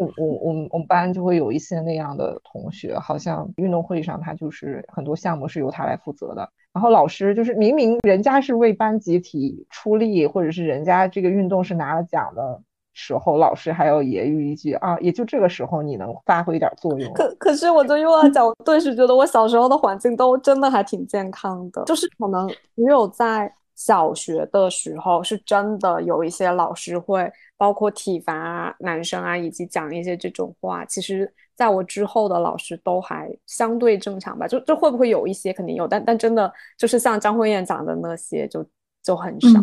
[0.00, 12.60] 就我我们我们班就会有一些那样的同学，好像运动会上他就是很多项目是由他来负责的，然后老师就是明明人家是为班集体出力，或者是人家这个运动是拿了奖的
[12.92, 17.12] 时候，老师还要揶揄一句啊，也就这个时候你能发挥一点作用。
[17.12, 23.52] 可可是我就又要讲，我顿时觉得我小时候的环境都真的还挺健康的，就是可能只有在。
[23.80, 30.84] 小学的时候是真的有一些老师会包括体罚男生啊，以及讲一些这种话。
[30.84, 34.46] 其实，在我之后的老师都还相对正常吧。
[34.46, 38.62] 就就会不会有一些肯定有，但但真的就是像张慧燕讲的那些，就
[39.02, 39.58] 就很少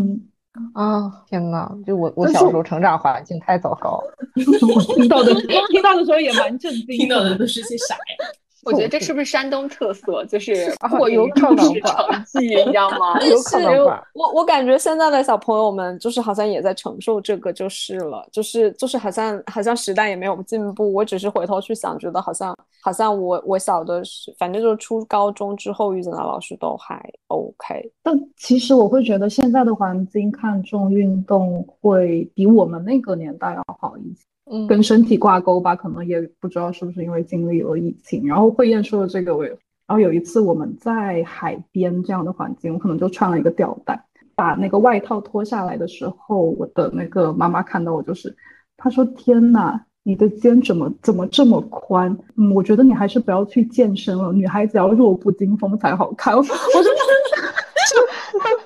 [0.73, 1.23] 啊！
[1.27, 4.03] 天呐，就我我小时候成长环境太糟糕，
[4.73, 5.31] 我听到的
[5.69, 8.01] 听到的时候也蛮震惊，听到的都是些啥呀？
[8.67, 10.23] 我觉得这是不是山东特色？
[10.25, 13.19] 就 是过于重视成绩，你知道吗？
[13.25, 14.03] 有可能吧。
[14.13, 20.91] 我我感觉现在的小朋友们就是好像也在承受这个，就是了，就是就是好像好像时代也没有进步。
[20.93, 27.91] 我只是回头去想，觉得好像好像我我小的是，反正就是初高中之后遇见的老师都还 OK。
[28.03, 34.25] 但其实我会觉得现在的环境看重运动会比我们那个年代要好一些。
[34.67, 38.25] 跟身体挂钩吧，可能也不知道是不是因为经历了疫情。
[38.25, 43.99] 然后慧燕说的这个，我然后有一次我们在海边这样的环境，我可能就穿了一个吊带，
[44.35, 48.35] 把那个外套脱下来的时候，我的那个妈妈看到我就是，
[48.75, 52.15] 她说：“天呐，你的肩怎么怎么这么宽？
[52.35, 56.35] 嗯，我觉得你还是不要去健身了，女孩子要弱不禁风才好看。
[56.35, 56.53] ”我说：“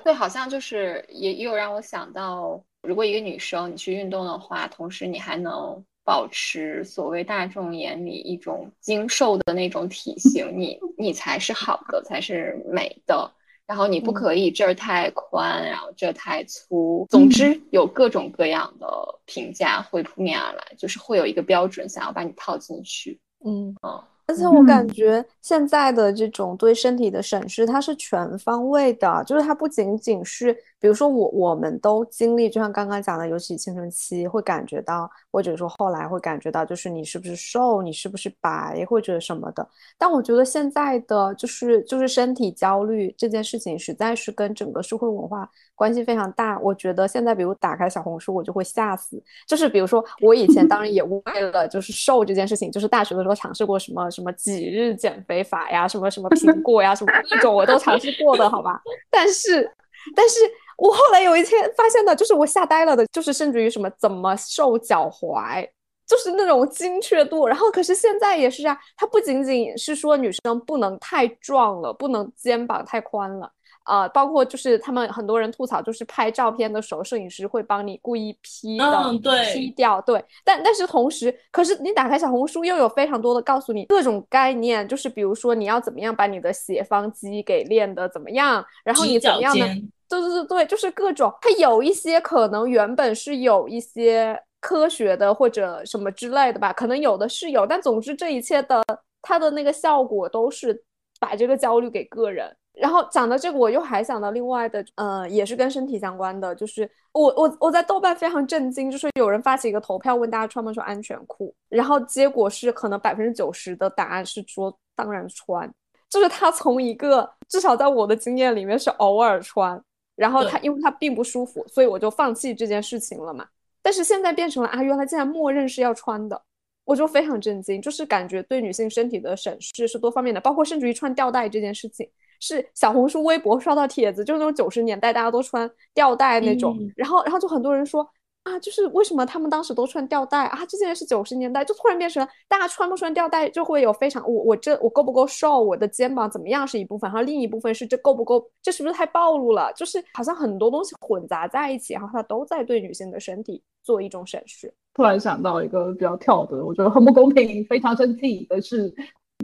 [0.04, 13.30] 对，好像就是也有让我想到。”如果一个女生你去运动的话，同时你还能保持所谓大众眼里一种精瘦的那种体型，你你才是好的，才是美的。
[13.64, 17.06] 然后你不可以这儿太宽，然后这儿太粗。
[17.08, 18.86] 总之有各种各样的
[19.24, 23.18] 评价会扑面而来，就是会有一个标准想要把你套进去。
[23.44, 24.02] 嗯嗯。
[24.26, 30.56] 而且我感觉现在的这种对身体的审视，它是全方位的，就是它不仅仅是。
[30.82, 39.64] 比如说我，我们都经历，就像刚刚讲的，尤其青春期会感觉到，或者说后来会感觉到，就是你是不是瘦，你是不是白，或者什么的。
[39.96, 46.58] 但我觉得现在的就是就是身体焦虑这件事情，实在是跟整个社会文化关系非常大。
[46.58, 49.22] 我觉得现在，比如打开小红书，我就会吓死。
[49.46, 58.80] 就是比如说我以前当然也为了就是瘦这件事情，就是大学的时候尝试过什么什么几日减肥法呀，什么什么苹果呀，什么各种我都尝试过的，好吧？
[59.10, 59.68] 但是
[60.14, 60.38] 但是。
[60.78, 65.64] 我后来有一天发现的，就是我吓呆了的，就是甚至于什么怎么瘦脚踝，
[66.04, 67.46] 就是那种精确度。
[67.46, 73.48] 然后可是现在也是啊，它不仅仅是说女生不能太壮了，不能肩膀太宽了
[73.84, 79.18] 啊，包括就是他们很多人吐槽，就是拍照片的时候，摄影师会帮你故意 P 的
[79.52, 80.00] ，P 掉。
[80.00, 89.66] 对，但但是同时，可是你打开小红书又有非常多的告诉你各种概念，就是比如说你要怎么样把你的斜方肌给练的怎么样，然后你怎么样呢？
[90.08, 98.82] 对对对对，就是各种，它有一些可能原本是有一些科学的或者什么之类的吧，可能有的是有，但总之这一切的
[99.22, 100.84] 它的那个效果都是
[101.18, 102.54] 把这个焦虑给个人。
[102.74, 115.72] 然后讲到这个，我又还想到另外的，呃，也是跟身体相关的，就是我我我在豆瓣非常震惊，就是有人发起一个投票问大家穿不穿安全裤，然后结果是可能百分之九十的答案是说当然穿，
[116.08, 119.82] 就是他从一个至少在我的经验里面是偶尔穿。
[120.14, 123.46] 然后他，因为他并不舒服，所以我就放弃这件事情了嘛。
[123.80, 126.40] 但是现在变成了啊，原来竟然默认是要穿的，
[126.84, 127.80] 我就非常震惊。
[127.80, 132.06] 就是感觉对女性身体的审视是多方面的，包括甚至于穿吊带这件事情，
[132.42, 138.06] 是小红书、微博刷到帖子，就是那种九十年代大家都穿吊带那种，然后然后就很多人说。
[138.44, 140.66] 啊，就是为什么他们当时都穿吊带啊？
[140.68, 149.72] 这件事是九十年代，就突然变成大家穿不穿吊带就会有非常我我这我够不够瘦，我的肩膀怎么样是一部分，然后另一部分是这够不够，这是不是太暴露了？
[149.74, 154.74] 就是好像很多东西混杂在一起，然后它都在对女性的身体做一种审视。
[154.92, 158.92] 突然想到一个比较跳的，我觉得很不公平，非常生气的是，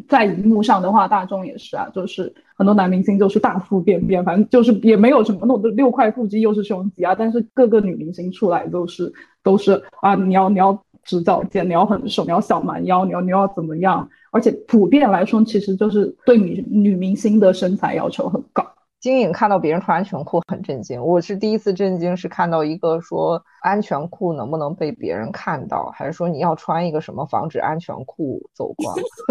[0.08, 14.08] 在荧幕上的话，大众也是啊，就是很多男明星就是大腹便便，反正就是也没有什么那种六块腹肌又是胸肌啊，但是各个女明星出来都是都是啊，你要你要直角肩，你要很瘦，你要小蛮腰，你要你要怎么样？
[14.30, 18.66] 而且普遍来说，其实就是对女女明星的身材要求很高。
[19.00, 28.96] 金颖看到别人穿安全裤很震惊，我是第一次震惊，是看到一个说安全裤能不能被别人看到，还是说你要穿一个什么防止安全裤走光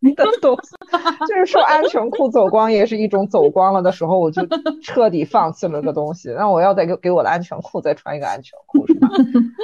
[0.00, 0.74] 的东西？
[1.28, 4.40] 就是说安全裤走光也是一种走光了的时候，我就
[4.82, 6.30] 彻底放弃了这个东西。
[6.30, 9.08] 那我要再给给我的安全裤再穿一个安全裤是吧？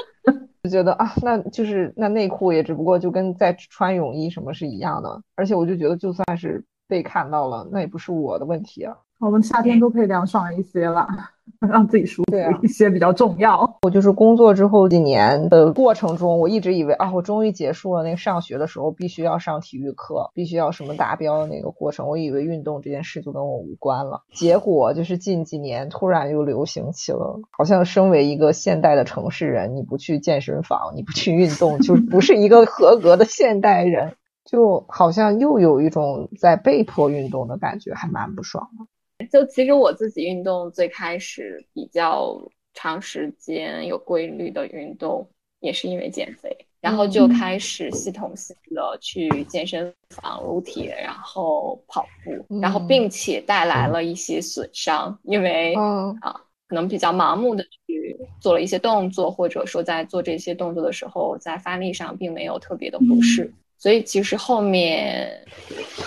[0.64, 8.94] 就觉得啊，那就是那内裤也只不过就跟在穿泳衣什么是一样的，而且我就觉得就算是被看到了，那也不是我的问题啊。
[9.20, 11.06] 我们夏天都可以凉爽一些了，
[11.60, 13.78] 让自己舒服一些比较重要。
[13.82, 22.08] 我就是工作之后几年的过程中，我一直以为啊，我终于结束了那个上学的时候必须要上体育课，必须要什么达标的那个过程。
[22.08, 24.22] 我以为运动这件事就跟我无关了。
[24.32, 34.14] 结果就是近几年突然又流行起了，好像身为一个现代的城市人，你不去健身房，你不去运动，就不是一个合格的现代人，
[34.46, 38.86] 就好像又有一种在被迫运动的感觉，还蛮不爽的。
[39.30, 42.40] 就其实我自己运动最开始比较
[42.74, 45.28] 长时间有规律的运动，
[45.60, 55.74] 也是因为减肥，然后就开始系统性的去健身房撸铁，然后跑步，然后并且带来了一些损伤，因为
[56.20, 56.32] 啊
[56.68, 63.52] 可能比较盲目的去做了一些动作，或者说在做这些动作的时候，在发力上并没有特别的合适。
[63.80, 65.42] 所以其实后面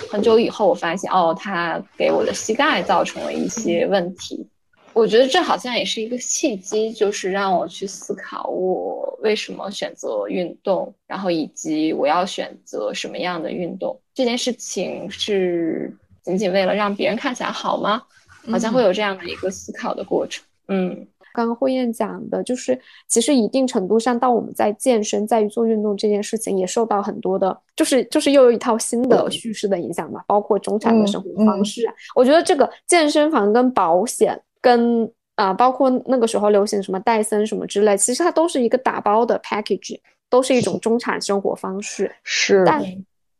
[0.10, 4.48] 很久以后，我发现哦，它给我的膝盖造成了一些问题。
[4.94, 14.00] 我觉得这好像也是一个契机，就是让我去思考我为什么选择运动，然后以及我要选择什么样的运动。
[14.14, 18.04] 这件事情是仅仅为了让别人看起来好吗？
[18.52, 20.46] 好像会有这样的一个思考的过程。
[20.68, 21.08] 嗯。
[21.34, 31.94] 刚刚慧燕讲的，就是其实一定程度上，到我们在健身、在于做运动这件事情，也受到很多的，就是就是又有一套新的叙事的影响嘛，包括中产的生活方式啊。
[32.16, 42.14] 我觉得这个健身房跟保险跟啊，包括那个时候流行什么戴森什么之类，其实它都是一个打包的 package，都是一种中产生活方式。
[42.24, 42.80] 是，但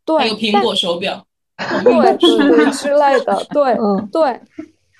[0.04, 1.24] 对，还有苹果手表，
[1.84, 3.78] 对对之类的，对
[4.12, 4.42] 对，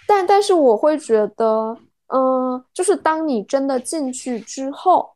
[0.08, 1.76] 但但是我会觉得。
[2.08, 5.10] 嗯，就是当你真的进去之后，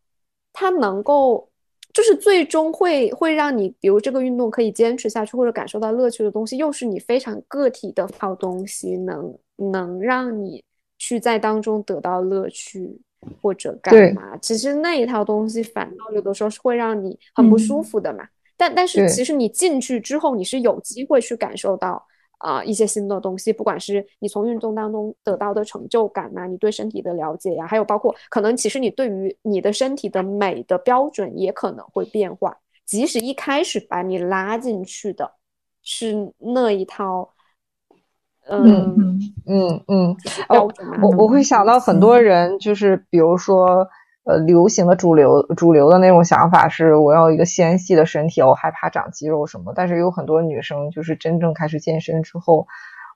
[0.53, 1.47] 它能够，
[1.93, 10.63] 就是最终会会让你，比如这个运动可以坚持下去或者感受到乐趣的东西，又是你非常个体的好东西，能能让你
[10.97, 12.99] 去在当中得到乐趣
[13.41, 14.37] 或者干嘛？
[14.37, 18.27] 其实那一套东西反倒有的时候是会让你很不舒服的嘛。
[18.55, 22.03] 但但是其实你进去之后，你是有机会去感受到。
[22.37, 32.57] 啊，一些新的东西，不管是你从运动当中得到的成就感呐，你对身体的了解呀，还有包括可能其实你对于你的身体的美的标准也可能会变化。
[32.85, 35.31] 即使一开始把你拉进去的
[35.81, 37.29] 是那一套，
[38.47, 40.15] 嗯嗯嗯，
[40.49, 40.71] 哦，
[41.01, 43.87] 我我会想到很多人，就是比如说。
[44.27, 49.71] 呃，流行的主流主流的那种想法是，我要一个纤细的身体，我害怕长肌肉什么。
[49.73, 52.67] 但是有很多女生就是真正开始健身之后，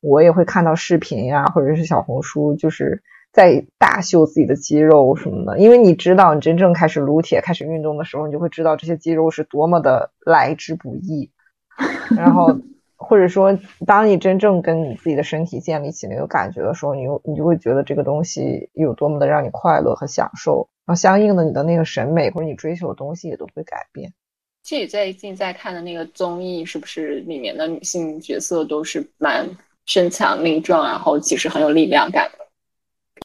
[0.01, 5.59] 我也会看到视频呀，或者是小红书，就是在大秀自己的肌肉什么的。
[5.59, 11.29] 因为你知道，你真正开始撸铁、开始运动的时候，你就会知道这些肌肉是多么的来之不易。
[12.15, 12.57] 然后，
[13.01, 20.69] 或者说，当你真正跟你自己的身体建立起那个感觉的时候，你又你就会觉得这个东西有多么的让你快乐和享受。
[20.85, 24.13] 然后相应的，你的那个审美或者你追求的东西也都会改变。
[24.63, 29.49] 其实最近在看的那个综艺，是不是里面的女性角色都是蛮
[29.85, 32.37] 身强力壮，然后其实很有力量感的？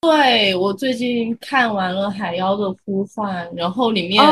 [0.02, 4.22] 对我最近看完了《海妖的呼唤》，然后里面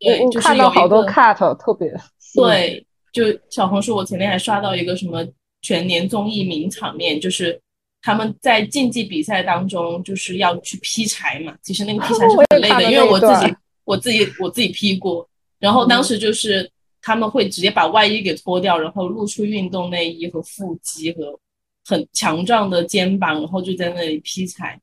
[0.00, 1.94] 对就是看到好多 cut 特别
[2.34, 5.26] 对，就小红书我前天还刷到一个什么
[5.62, 7.58] 全年综艺名场面，就是。
[8.06, 15.26] 他们在竞技比赛当中就是要去劈柴嘛，其实那个劈柴是 很累的，因为我自己我自己我自己劈过。
[15.58, 21.40] 然后当时就是他们会直接把外衣给脱掉，然后露出运动内衣和腹肌和
[21.86, 24.78] 很强壮的肩膀，然后就在那里劈柴。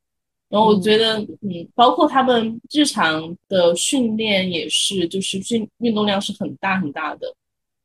[0.49, 7.31] 然后我觉得，嗯，包括他们日常的训练也是，就是训运动量是很大很大的。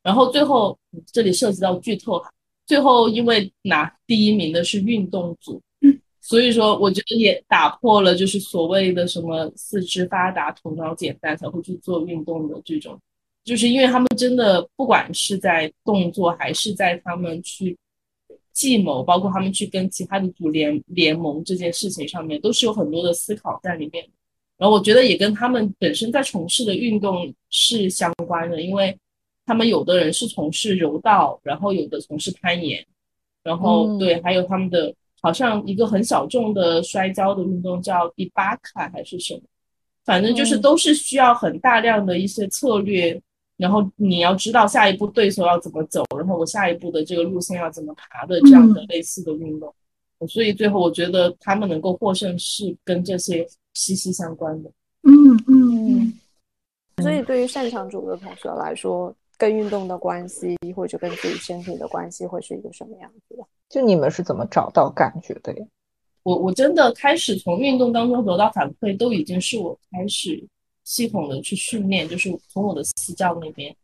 [0.06, 0.78] 然后最后
[1.12, 2.30] 这里涉及到剧透哈。
[2.64, 5.60] 最后，因为拿第一名的是运动组，
[6.20, 12.96] 所以说我觉得也打破了就是所谓的什么四肢发达、头脑简单才会去做运动的这种
[13.44, 17.76] 就是因为他们真的不管是在动作还是在他们去
[18.52, 24.04] 计谋，包括他们去跟其他的组联联盟这件事情上面，都是有很多的思考在里面。
[24.56, 28.96] 然后我觉得也跟他们本身在从事的运动是相关的，因为
[29.46, 32.84] 他们有的人是从事柔道，然后有的从事攀岩，
[33.42, 39.40] 然后对，还有他们的好像一个很小众的摔跤的运动叫迪巴卡还是什么，
[40.04, 43.18] 反正就是都是需要很大量的一些策略，
[43.56, 49.72] 然后你要知道下一步对手要怎么走，然后我下一步的这个路线要怎么爬的这样的类似的运动，
[50.28, 53.46] 所以最后我觉得他们能够获胜是跟这些。
[53.78, 54.70] 息息相关的，
[55.02, 55.36] 嗯。
[55.46, 56.00] 嗯。
[56.96, 63.44] 嗯，所以对于擅长组的同学来说，跟运动的关系或者跟自己身体的关系会是一个什么样子的？
[63.68, 65.66] 就你们是怎么找到感觉的呀？
[66.22, 70.44] 我我真的开始从运动当中得到反馈，都已经是我开始
[70.84, 73.74] 系统的去训练，就是从我的私教那边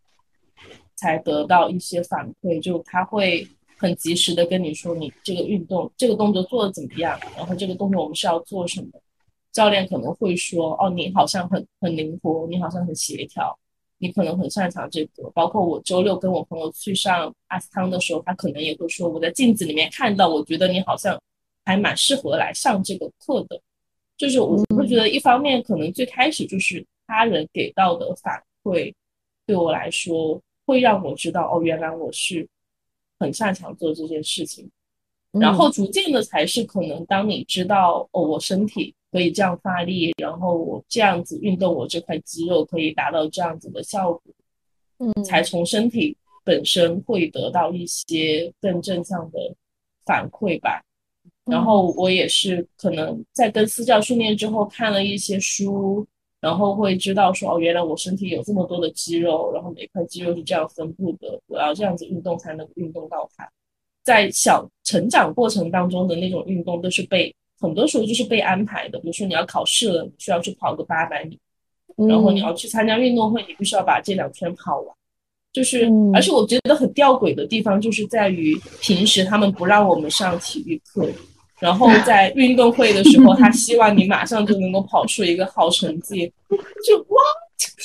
[0.96, 3.46] 才得到一些反馈，就他会
[3.76, 8.88] 很及时的跟你说，你这个运动这个动作做的怎么样，然后这个动作我们是要做什么。
[9.52, 13.56] 教练可能会说：“哦，你好像很很灵活，你好像很协调，
[14.02, 21.18] 你可能很擅长这个。”包括我周六跟我朋友去上阿斯汤的时候，他可能也会说：“我在镜子里面看到，我觉得你好像
[21.64, 23.60] 还蛮适合来上这个课的。”
[24.18, 28.92] 就是我会觉得，一方面可能最开始就是他人给到的反馈，
[29.46, 32.46] 对我来说会让我知道：“哦，原来我是
[33.18, 34.68] 很擅长做这件事情。”
[35.32, 44.22] 然后逐渐的才是可能，当你知道：“哦，我身体。”可以这样发力，然后我这样子运动，我这块肌肉可以达到这样子的效果，
[45.00, 49.38] 嗯，才从身体本身会得到一些更正向的
[50.06, 50.82] 反馈吧。
[51.44, 56.06] 然后我也是可能在跟私教训练之后，看了一些书，
[56.40, 63.46] 然后会知道说，哦，原来我身体有这么多的肌肉，然后每块肌肉是这样分布的，我要这样子运动才能运动到它。
[64.02, 67.34] 在小成长过程当中的那种运动都是被。
[67.62, 71.38] 很多时候就是被安排的，比如说你要考试了，你需要去跑个八百米，
[72.08, 74.94] 然后你要去参加运动会，你必须要把这两圈跑完。
[75.52, 81.08] 就是，而且我觉得很吊诡的地方就是在于，平时他们不让我们上体育课，
[81.60, 86.32] 然后在 运动会的时候，他希望你马上就能够跑出一个好成绩，
[86.84, 87.22] 就哇，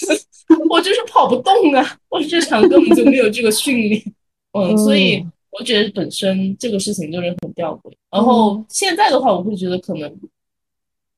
[0.70, 4.02] 我就是跑不动啊，我日常根本就没有这个训练，
[4.54, 5.24] 嗯，所以。
[5.52, 10.20] 我觉得本身这个事情就是很吊诡，然后现在的话，我会觉得可能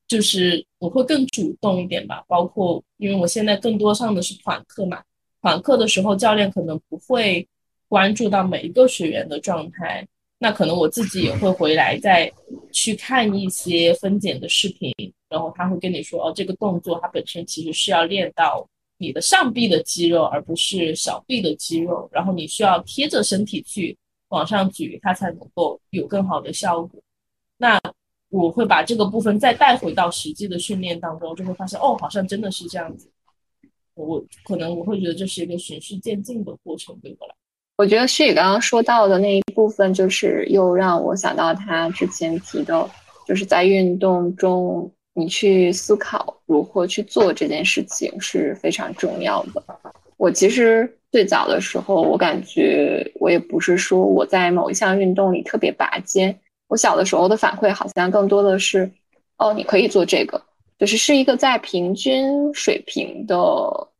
[0.08, 2.24] 就是我会更主动一点吧。
[2.26, 5.02] 包括因为我现在更多上的是团课嘛，
[5.42, 7.46] 团课的时候教练可能不会
[7.88, 10.06] 关注到每一个学员的状态，
[10.38, 12.32] 那可能我自己也会回来再
[12.72, 14.94] 去看一些分解的视频，
[15.28, 18.66] 然后他会跟你说哦，这个动作它本身其实是要练到
[18.96, 23.98] 你的上臂的肌肉，而不是小臂的肌肉，然后你需要贴着身体去。
[24.30, 27.00] 往上举，它才能够有更好的效果。
[27.56, 27.80] 那
[28.30, 33.10] 我会把这个部分再带回到实际的训练当中，就会发现哦，好像真的是这样子。
[33.94, 37.34] 我可能我会觉得这是一个循序渐进的过程，对我来。
[37.76, 42.88] 我觉得旭宇刚刚说到的那一部分，就是又让我想到他之前提的，
[43.26, 49.62] 就是在运动中你去思考如何去做这件事情是非常重要的。
[50.16, 50.96] 我其实。
[51.12, 56.38] 最早的时候，我感觉我也不是说我在某一项运动里特别拔尖。
[56.68, 58.88] 我小的时候的反馈好像更多的是，
[59.38, 60.40] 哦，你可以做这个，
[60.78, 63.36] 就是是一个在平均水平的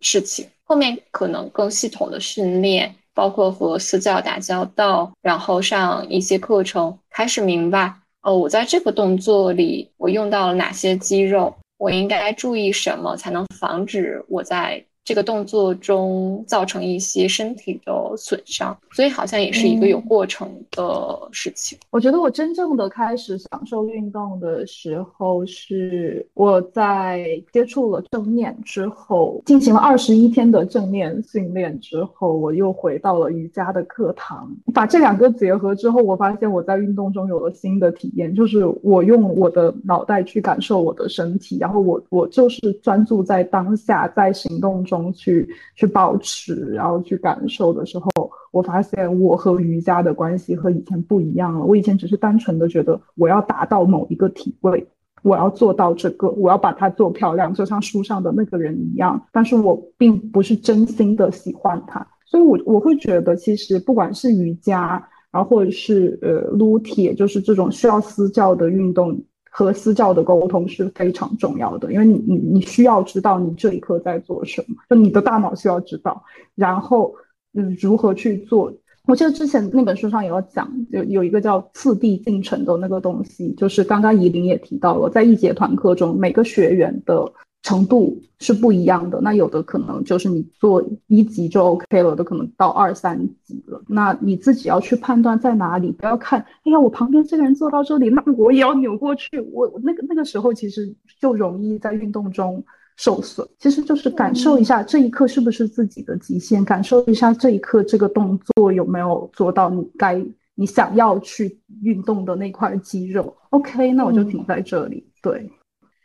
[0.01, 0.47] 事情。
[0.63, 7.93] 后面可能更系统的训练，包括和私教打交道，然后上一些课程，开始明白，
[8.23, 14.85] 哦，我在这个动作里我用到了哪些肌肉，我应该注意什么，才能防止我在。
[15.03, 21.77] 这个动作中造成一些身体的损伤，所以好像也是一个有过程的事情。
[21.91, 34.55] 我觉得我真正的开始享受运动的时候，是我在接触了正念之后，进行了二十一天的正念训练之后，我又回到了瑜伽的课堂。
[34.73, 44.85] 把这两个结合之后，我发现我在运动中有了新的体验，就是我用我的脑袋去感受我的身体，然后我我就是专注在当下，在行动。
[44.91, 48.11] 中去去保持，然后去感受的时候，
[48.51, 51.65] 我发现我和瑜伽的关系和以前不一样了。
[51.65, 54.85] 我以前只是单纯的觉得我要达到某一个体位，
[55.23, 59.21] 我要做到这个，我要把它做漂亮，就像书上的那个人一样。
[59.33, 69.17] 但是我并不是真心的喜欢它，所以我我会觉得，其实不管是瑜伽，然后或者是呃撸铁，就是这种需要私教的运动。
[69.51, 76.23] 和私教的沟通是非常重要的，因为你你你需要知道你这一刻在做什么，就你的大脑需要知道，
[76.55, 77.15] 然后
[77.53, 78.73] 嗯如何去做。
[79.07, 87.33] 我记得之前那本书上也有讲，有有一个叫次第进程的那个东西，就是刚刚怡琳也提到了，在一节团课中，每个学员的。
[87.63, 93.81] 程度是不一样的，那有的可能就是你做一级就 OK 了，的可能到二三级了。
[93.87, 99.39] 那你自己要去判断在哪里，不要看，哎呀，我旁边这个人做到这里，那我也要扭过去。
[99.53, 100.91] 我那个那个时候其实
[101.21, 102.65] 就容易在运动中
[102.97, 103.47] 受损。
[103.59, 113.37] 其实就是感受一下这一刻是不是自己的极限，感受一下这一刻这个动作有没有做到你该你想要去运动的那块肌肉。
[113.51, 115.07] OK，那我就停在这里。
[115.21, 115.51] 对。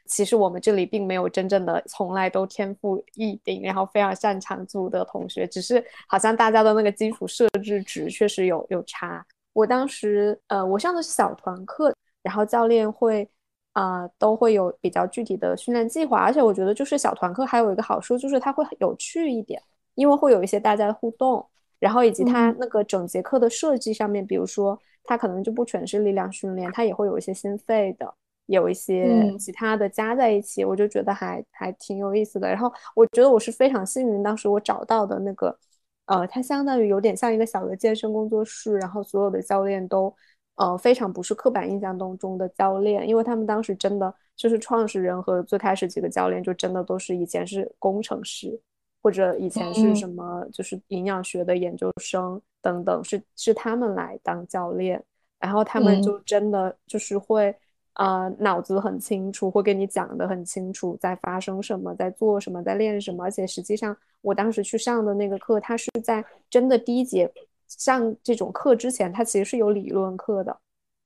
[0.06, 9.26] 其实我们这里并没有真正的从来都天赋异禀，然后非常擅长组的同学，只是好像大家的那个基础设置值确实有有差。
[9.54, 13.28] 我当时呃，我上的是小团课，然后教练会
[13.74, 19.62] 啊都会有比较具体的训练计划，而且我觉得就是小团课还有一个好处就是它会有趣一点，
[19.96, 21.44] 因为会有一些大家的互动，
[21.80, 28.14] 然后以及它那个整节课的设计上面，比如说它可能就不全是力量训练，它也会有一些心肺的。
[28.48, 32.48] 有一些其他的加在一起，我就觉得还还挺有意思的。
[32.48, 35.58] 然后我觉得我是非常幸运，当时我找到的那个，
[36.06, 40.16] 呃，它相当于有点像一个小的健身工作室，然后所有的教练都，
[40.58, 48.62] 呃，非常不是刻板印象当中的教练，因为他们当时真的就是创始人和最开始几个教练就真的都是以前是工程师，
[49.02, 55.04] 或者以前是什么就是营养学的研究生等等，是是他们来当教练，
[55.40, 57.56] 然后他们就真的就是会。
[57.96, 63.24] 啊，脑子很清楚，会跟你讲的很清楚，在发生什么，在做什么，在练什么。
[63.24, 67.32] 而且实际上，我当时去上的那个课，它是在真的第一节
[67.70, 70.58] 上这种课之前，它其实是有理论课的，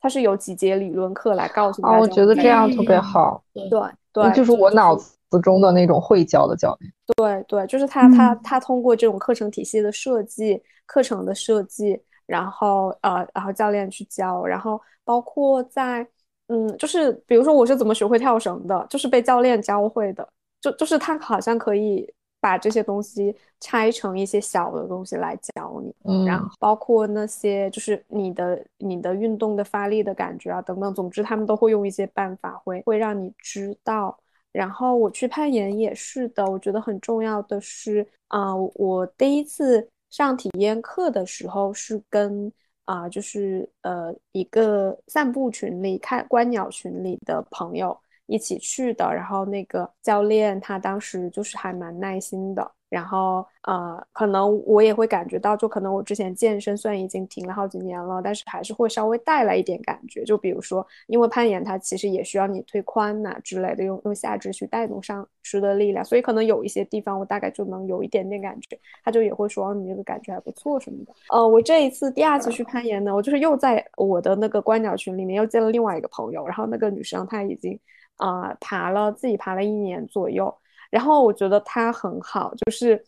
[0.01, 1.99] 它是有几节理论课来告诉大家。
[1.99, 3.43] 我觉得这样特别好。
[3.53, 3.69] 对
[4.11, 6.91] 对，就是我脑子中的那种会教的教练。
[7.15, 16.07] 对对，就是他他他通过这种课程体系的设计，课程的设计，然后呃，然后教练去教，然后包括在。
[16.51, 20.27] 嗯，就是比如说我是怎么学会跳绳的，就是被教练教会的，
[20.59, 34.17] 就就是他好像可以把这些东西拆成一些小的东西来教你，嗯，然后包括那些就是你的你的运动的发力的感觉啊等等，总之他们都会用一些办法会会让你知道。
[34.51, 42.51] 然后我去攀岩也是的，我觉得很重要的是啊，我第一次上体验课的时候是跟。
[42.89, 52.71] 啊，就是呃一个散步群里看观鸟群里的朋友一起去的，然后那个教练他当时就是还蛮耐心的。
[52.89, 60.23] 然后，呃，可能我也会感觉到，就可能我之前健身虽然已经停了好几年了，但是还是会稍微带来一点感觉。
[60.23, 68.79] 就比如说，因为攀岩它其实也需要你推髋呐之类的，用用下肢去带动上肢的力量，所以可能有一些地方我大概就能有一点点感觉。
[69.03, 71.13] 他就也会说你这个感觉还不错什么的。
[71.29, 77.79] 呃，我这一次第二次去攀岩呢，我就是又在我的那个观鸟群里面又见了另外一个朋友，然后那个女生她已经
[78.17, 80.51] 啊爬了自己爬了一年左右。
[80.89, 83.03] 然后我觉得他很好，就是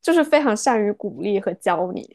[0.00, 2.08] 就是非常善于鼓励和教你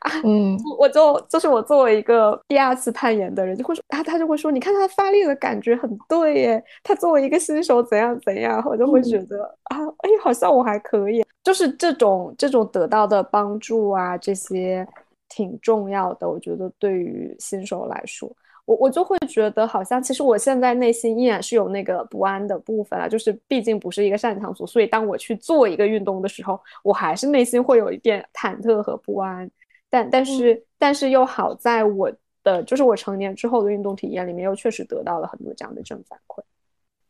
[0.00, 0.10] 啊。
[0.24, 6.64] 嗯，我就就是我作为一个第二次攀岩的人，就会说啊，他就会说，你看他发力的感觉很对耶。
[6.82, 11.24] 他作为一个新手怎样怎样，我就会觉得啊，哎，好像我还可以。
[11.42, 14.86] 就是这种这种得到的帮助啊，这些
[15.28, 16.28] 挺重要的。
[16.28, 18.34] 我觉得对于新手来说。
[18.66, 29.50] 我我就会觉得，好像其实我现在内心依然是有那个不安的部分啊，就是毕竟不是一个擅长组，所以当我去做一个运动的时候，我还是内心会有一点忐忑和不安。
[29.90, 32.10] 但但是但是又好在我
[32.42, 36.42] 的就是我成年之后的运动体验里面，又确实得到了很多这样的正反馈。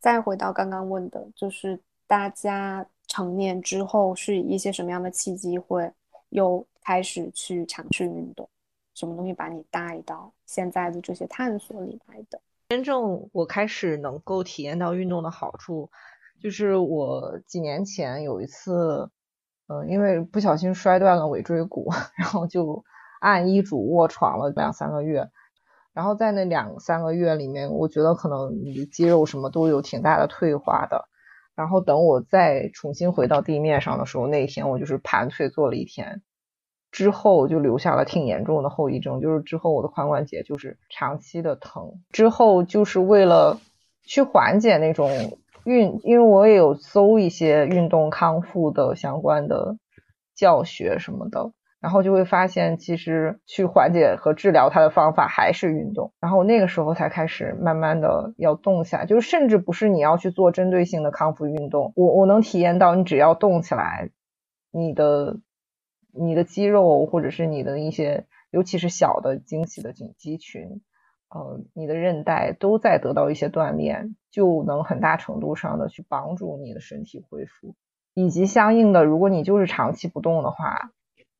[0.00, 5.90] 再回到刚刚问的，就是大家成年之后是以一些什么样的契机会
[6.30, 8.46] 又开始去尝试运动？
[8.94, 12.40] 什么东西把你带到现在的这些探索里来的？
[12.68, 15.90] 真正我开始能够体验到运动的好处，
[16.40, 19.10] 就是我几年前有一次，
[19.68, 22.84] 嗯，因为不小心摔断了尾椎骨， 然后就
[23.20, 25.28] 按医嘱卧床了两三个月。
[25.92, 31.08] 然后在那两三个月里面，我觉得可能你的肌肉什么都有挺大的退化的。
[31.54, 36.22] 然后等我再重新回到地面上的时候，那一天我就是盘腿坐了一天。
[36.94, 41.90] 之后就留下了挺严重的后遗症，就是之后我的髋关节就是长期的疼。
[42.12, 43.58] 之后就是为了
[44.04, 45.10] 去缓解那种
[45.64, 49.76] 运，因为我也有搜一些运动康复的相关的
[50.36, 56.12] 教学什么的，然后就会发现，其实去缓解和治疗它的方法还是运动。
[56.20, 64.10] 然后那个时候才开始慢慢的要动起来，就是甚至不是你要去做针对性的康复运动，我我能体验到，你只要动起来，
[64.70, 65.40] 你的
[66.16, 70.80] 你的肌肉或者是你的一些，尤其是小的精细的肌肌群，
[71.28, 77.74] 呃，你的韧带都在得到一些锻炼，就能很大程度上的去帮助你的身体恢复，
[78.14, 80.92] 以及相应的，如果你就是长期不动的话。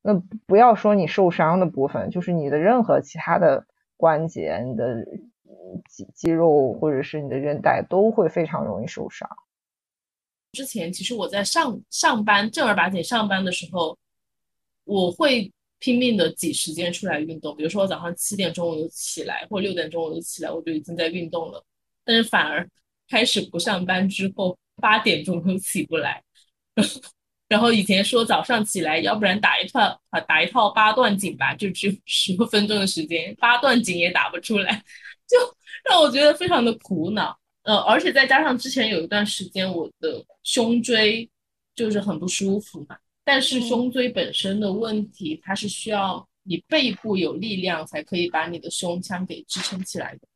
[0.07, 3.66] 那不要说你受伤的部分，就是你的任何其他的
[3.97, 5.03] 关节、你的
[5.89, 9.27] 肌肌肉或者是你的韧带都会非常容易受伤。
[10.53, 13.97] 之前其实我在上上班正儿八经上班的时候，
[14.85, 21.64] 我会拼命的挤时间出来运动，比如说我早上七点钟我就起来，或者六点钟我就起来，我就已经在运动了。
[22.05, 22.68] 但是反而
[23.09, 26.22] 开始不上班之后，八点钟都起不来。
[27.49, 34.82] 然后以前说早上起来，要不然打一套啊，打一套八段锦吧，就只有 十多分钟的时间，八段锦也打不出来，
[35.28, 35.39] 就
[35.89, 37.39] 让我觉得非常的苦恼。
[37.62, 41.28] 呃，而且再加上之前有一段时间我的胸椎
[41.74, 50.29] 就是很不舒服嘛，但是胸椎本身的问题，它是需要你背部有力量才可以把你的胸腔给支撑起来的，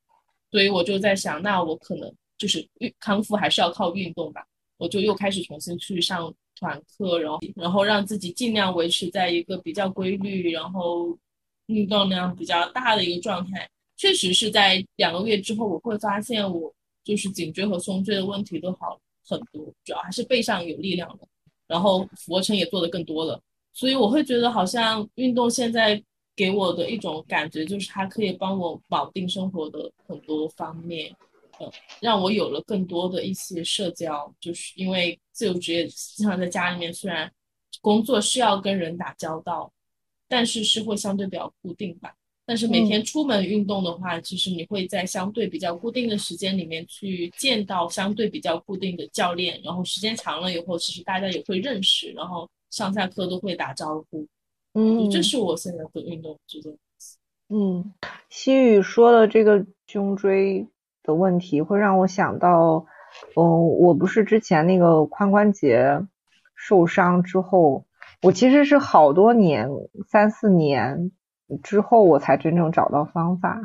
[0.51, 6.34] 所以我就在想，那我可能就是运康复还是要靠运动吧，我就又开始重新去上。
[6.61, 11.16] 团课，然后然后让自己尽量维持在一个比较规律，然后
[11.66, 13.70] 运动量比较大的一个状态。
[13.97, 16.74] 确实是在两个月之后，我会发现我
[17.05, 21.18] 就是颈椎和胸椎的问题都好很多，主要还是背上有力量了，
[21.68, 23.40] 然后俯卧撑也做的更多了。
[23.72, 26.02] 所以我会觉得好像运动现在
[26.34, 31.14] 给我的一种感觉就是它可以帮我绑定生活的很多方面。
[31.60, 31.68] 呃，
[32.00, 37.28] 让我有了更多的一些社交，就是因为自由职业经常在家里面，虽然
[37.80, 39.72] 工作是要跟人打交道，
[40.28, 42.14] 但是是会相对比较固定吧。
[42.49, 54.26] 但是每天出门运动的话，其实你会在相对比较固定的时间里面去见到相对比较固定的教练，然后时间长了以后，其实大家也会认识，然后上下课都会打招呼。
[54.72, 56.72] 嗯，这是我现在的运动这件
[57.51, 57.92] 嗯，
[58.30, 60.66] 西雨说的这个胸椎。
[61.05, 62.84] 的问题会让我想到，
[63.34, 66.07] 嗯，我不是之前那个髋关节
[66.55, 67.86] 受伤之后，
[68.20, 69.70] 我其实是好多年，
[70.07, 71.11] 三四年
[71.62, 73.61] 之后我才真正找到方法，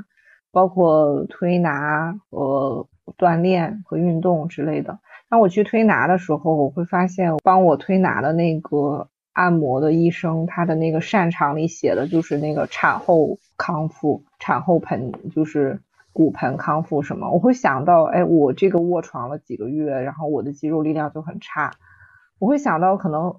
[0.52, 5.00] 包括推拿和锻炼和运动之类的。
[5.30, 15.82] 当我去推拿的时候，我会发现帮我推拿的那个按摩的医生，他的那个擅长里写的就是那个产后康复、产后盆，就是。
[16.16, 17.32] 骨盆康复什么？
[17.32, 21.72] 我会想到，哎，我这个卧床了几个月，然后我的肌肉力量就很差。
[22.38, 23.38] 我会想到，可能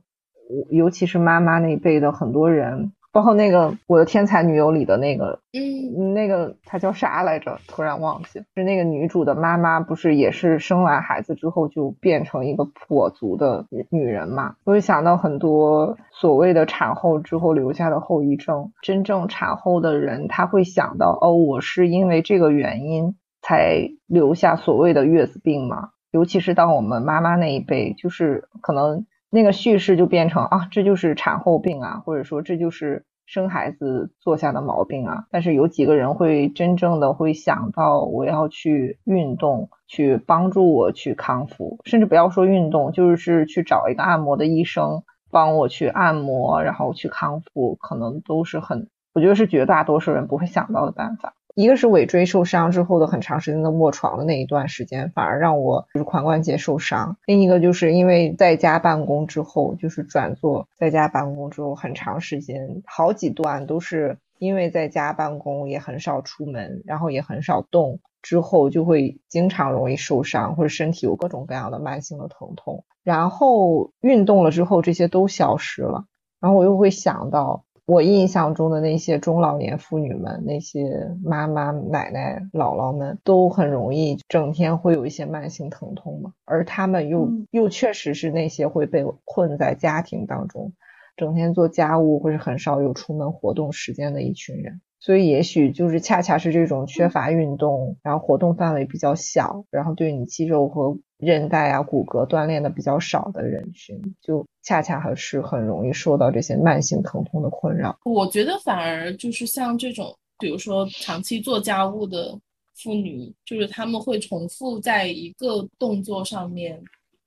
[0.70, 2.90] 尤其是妈妈那辈的很多人。
[3.14, 7.60] 包括那个《我的天才女友》里的那个，嗯，那个她叫啥来着？
[7.68, 8.42] 突然忘记。
[8.56, 14.56] 是那个女主的妈妈，不是也是生完孩子之后就变成一个跛足的女人嘛？
[14.64, 18.72] 我会想到很多所谓的产后之后留下的后遗症。
[18.82, 25.90] 真正产后的人，他会想到，哦，我是因为这个原因才留下所谓的月子病吗？
[26.10, 29.06] 尤其是当我们妈妈那一辈，就是可能。
[29.35, 35.26] 那个叙事就变成啊，这就是产后病啊，或者说这就是生孩子坐下的毛病啊。
[35.32, 51.35] 但是有几个人会真正的会想到我要去运动，去帮助我去康复，甚至不要说运动，就是去找一个按摩的医生帮我去按摩，然后去康复，可能都是很，我觉得是绝大多数人不会想到的办法。
[51.55, 57.16] 一个是尾椎受伤之后的很长时间的卧床的那一段时间，反而让我就是髋关节受伤。
[57.26, 72.84] 另一个就是因为在家办公之后，就是转做在家办公之后，很长时间好几段都是因为在家办公也很少出门，然后也很少动，之后就会经常容易受伤，或者身体有各种各样的慢性的疼痛。
[73.05, 76.07] 然后运动了之后，这些都消失了。
[76.40, 77.64] 然后我又会想到。
[77.87, 90.72] 我印象中的那些中老年妇女们，那些妈妈、奶奶、姥姥们，都很容易整天会有一些慢性疼痛嘛，而他们又又确实是那些会被困在家庭当中，
[91.16, 94.80] 整天做家务或者很少有出门活动时间的一群人。
[94.99, 107.99] 所以，也许就是恰恰是这种缺乏运动，然后活动范围比较小，然后对你肌肉和韧带啊、骨骼锻炼的比较少的人群，就恰恰还是很容易受到这些慢性疼痛的困扰。
[108.05, 112.39] 我觉得反而就是像这种，比如说长期做家务的
[112.75, 116.83] 妇女，就是他们会重复在一个动作上面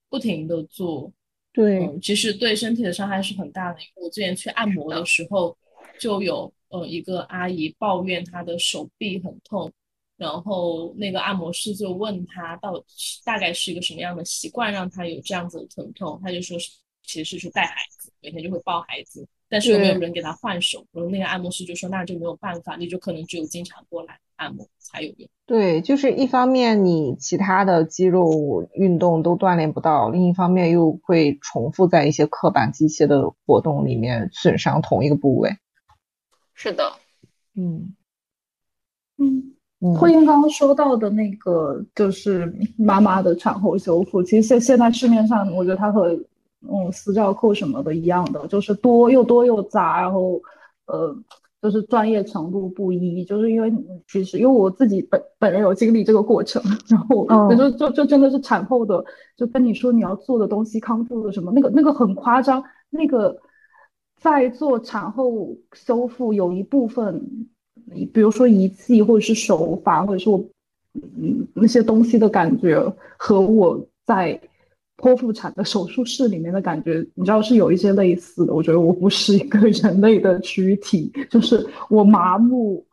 [0.10, 1.12] 不停的做，
[1.54, 3.80] 对，其实对身体的伤害是很大的。
[3.80, 5.56] 因为我之前去按摩的时候。
[6.00, 9.72] 就有呃一个阿姨抱怨她的手臂很痛，
[10.18, 12.74] 然后那个按摩师就问他到
[13.24, 16.72] 大概是一个什么样的习惯让他有这样子的疼痛，他就说是
[17.04, 25.30] 其实是去带孩子，每天就会抱孩子，但是又没有人给他换手，然后那个按摩师就说那就没有办法，你就可能只有经常过来按摩才有用。
[25.46, 35.58] 对，就是一方面你其他的肌肉运动都锻炼不到，另一方面又会重复在一些刻板机械的活动里面损伤同一个部位。
[36.54, 36.92] 是的，
[37.56, 37.96] 嗯
[39.18, 46.10] 嗯，嗯，慧英刚刚说到的那个就是妈妈的产后修复，其实现现在市面上，我觉得它和
[46.62, 50.42] 嗯私教课什么的一样的，就是多又多又杂，然后
[50.88, 51.16] 呃
[51.62, 53.72] 就是专业程度不一，就是因为
[54.08, 59.06] 其实因为我自己本本人有经历这个过程，然后嗯就就就真的是产后的，
[59.36, 63.38] 就跟你说你要做的东西康复的什么，那个那个很夸张，那个
[64.20, 67.48] 在做产后修复有一部分。
[68.14, 70.44] 比如说仪器或者是手法，或者是我
[71.20, 72.82] 嗯那些东西的感觉，
[73.18, 74.40] 和我在
[74.98, 78.54] 剖腹产的手术室里面的感觉，你知道是有一些类似的。
[78.54, 82.84] 我觉得我不是一个 人类的躯体，就是我麻木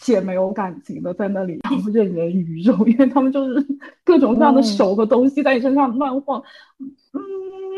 [0.00, 3.66] 且没有感情的在那里， 然后任人鱼肉，因为他们就是
[4.04, 6.42] 各种各样的手和东西在你身上乱晃，
[6.78, 7.20] 嗯，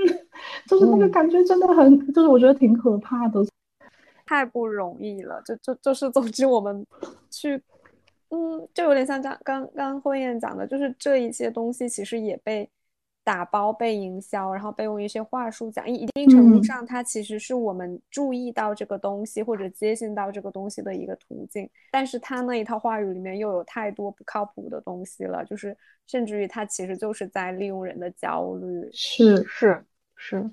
[0.68, 3.42] 就是那个感觉真的很，就是我觉得挺可怕的。
[4.30, 6.86] 太不容易了，就就就是，总之我们
[7.30, 7.60] 去，
[8.28, 12.70] 嗯，就有点像刚刚刚慧燕讲的，就是这一些东西其实也被
[13.24, 16.62] 打包、被营销，然后被用一些话术讲，一一定程度嗯。
[16.62, 25.76] 上，它其实是我们注意到这个东西或者接近到这个东西的一个途径，但是它那一套话语里面又有太多不靠谱的东西了，就是
[26.06, 30.48] 甚至于它其实就是在利用人的焦虑，是，是是，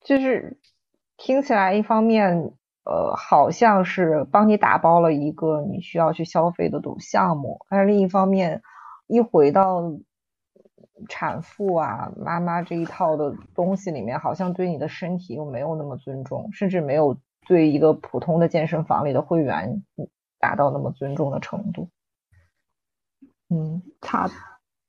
[0.00, 0.56] 就是
[1.24, 2.52] 听起来一方面，
[2.84, 8.60] 呃，好像是帮你打包了一个你需要去消费的种项目，但是另一方面，
[9.06, 9.84] 一回到
[11.08, 17.16] 产妇啊、妈妈这一套的东西里面，好像对你的身体又没有那么尊重，甚至没有
[17.46, 19.84] 对一个普通的健身房里的会员
[20.40, 21.88] 达到那么尊重的程度。
[23.48, 23.80] 嗯。
[24.00, 24.28] 差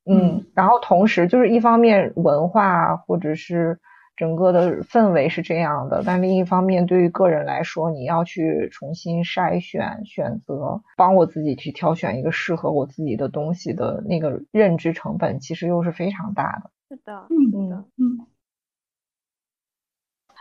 [0.06, 3.80] 嗯，然后同时就是一方面文化或者是
[4.16, 16.70] 整个的氛围是这样的，但另一方面对于个人来说，你要去重新筛选、选择，帮我自己去挑选一个适合我自己的东西的那个认知成本，其实又是非常大的。
[16.90, 17.86] 是的，嗯是的。
[17.98, 18.28] 嗯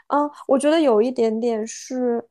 [0.09, 2.23] 嗯，我觉得有一点点是，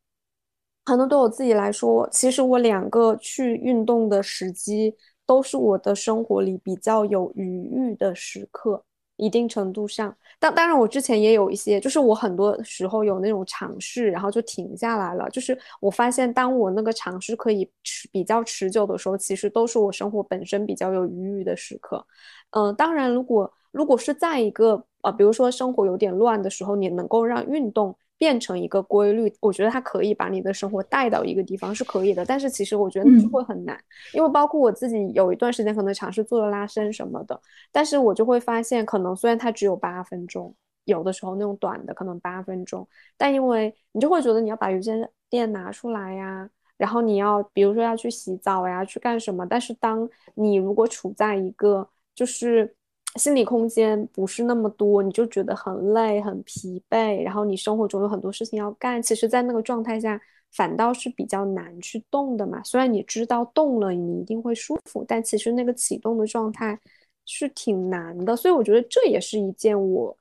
[0.83, 8.83] 可能对我自己来说，其实我两个去运动的时机都是我的生活里比较有余裕的时刻，
[9.21, 10.13] 一定程度上。
[10.39, 15.29] 当当然，我之前也有一些，就是我很多时候有那种尝试，然后就停下来了。
[15.29, 22.03] 就是我发现，当我那个尝试可以持比较持久的时候，其实都是我生活本身比较有余裕的时刻。
[22.49, 32.23] 嗯，当然，如果如果是在一个呃，比如说生活有点乱的时候，你能够让运动变成一个规律，我觉得它可以把你的生活带到一个地方是可以的。
[32.23, 33.75] 但是其实我觉得那是嗯会很难，
[34.13, 37.41] 因为包括我自己有一段时间可能尝试做了拉伸什么的，
[37.71, 40.53] 但是我就会发现，可能虽然它只有八分钟，
[40.85, 44.93] 有的时候那种短的可能八分钟，但因为你就会觉得你要把瑜伽
[45.27, 46.47] 垫拿出来呀。
[46.77, 49.45] 然后你要，比如说要去洗澡呀，去干什么？
[49.47, 52.75] 但是当你如果处在一个就是
[53.15, 60.19] 心理空间不是那么多，你就觉得很累、很疲惫，然后你生活中有很多事情要干，其实，在那个状态下，
[60.51, 62.63] 反倒是比较难去动的嘛。
[62.63, 66.79] 虽然你知道动了你一定会舒服，但其实那个启动的状态
[67.25, 68.35] 是挺难的。
[68.35, 70.17] 所以我觉得这也是一件我，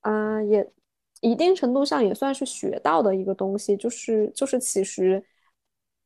[0.00, 0.66] 啊、也
[1.20, 5.22] 一定程度上也算是学到的一个东西，就是就是其实。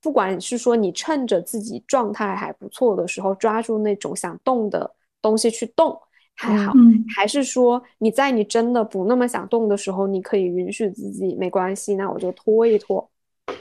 [0.03, 4.89] 不管是说你趁着自己状态还不错的时候，抓住那种想动的
[5.21, 6.01] 东西去动
[6.37, 13.11] 还好，嗯还是说你在你真的不那么想动的时候，你可以允许自己没关系，那我就拖一拖，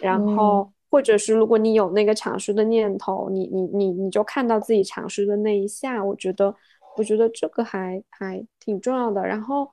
[0.02, 6.54] 然后或者是如果你有那个尝试的念头，你你你你就看到自己尝试的那一下，我觉得
[6.98, 9.26] 我觉得这个还还挺重要的。
[9.26, 9.72] 然后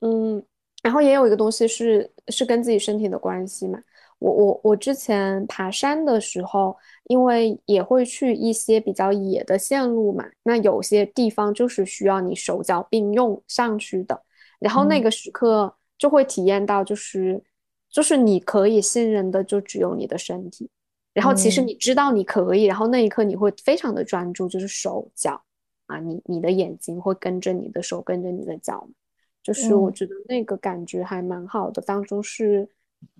[0.00, 0.42] 嗯，
[0.82, 3.82] 然后也有一个东西是是跟自己身体的关系嘛。
[4.22, 6.76] 我我我之前爬山的时候，
[7.08, 14.22] 因为也会去一些比较野的线路嘛，那有些地方就是需要你手脚并用上去的，
[14.60, 17.42] 然后那个时刻就会体验到，就是
[17.90, 20.70] 就是你可以信任的就只有你的身体，
[21.12, 21.66] 然后其实嗯。
[21.66, 25.42] 你知道你可以，然后那一刻你会非常的专注，就是手脚
[25.86, 28.88] 啊，你你的眼睛会跟着你的手，跟着你的脚，
[29.42, 29.94] 就是我嗯。
[29.94, 32.68] 觉得那个感觉还蛮好的，当中是。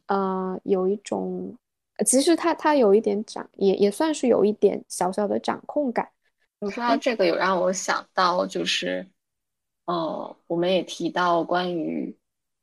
[0.07, 1.57] 呃，有一种，
[2.05, 6.09] 其实它它有一点掌，也也算是有一点小小的掌控感。
[6.61, 9.07] 你说到这个，有让我想到，就是，
[9.87, 12.17] 呃，我们也提到关于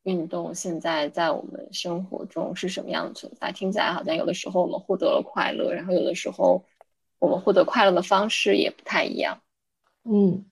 [0.03, 3.51] 运动现在在我们生活中是什么样的存在。
[3.51, 6.63] 听起来好像有的时候我们获得了快乐，然后有的时候
[7.19, 9.41] 我们获得快乐的方式也不太一样。
[10.03, 10.45] 嗯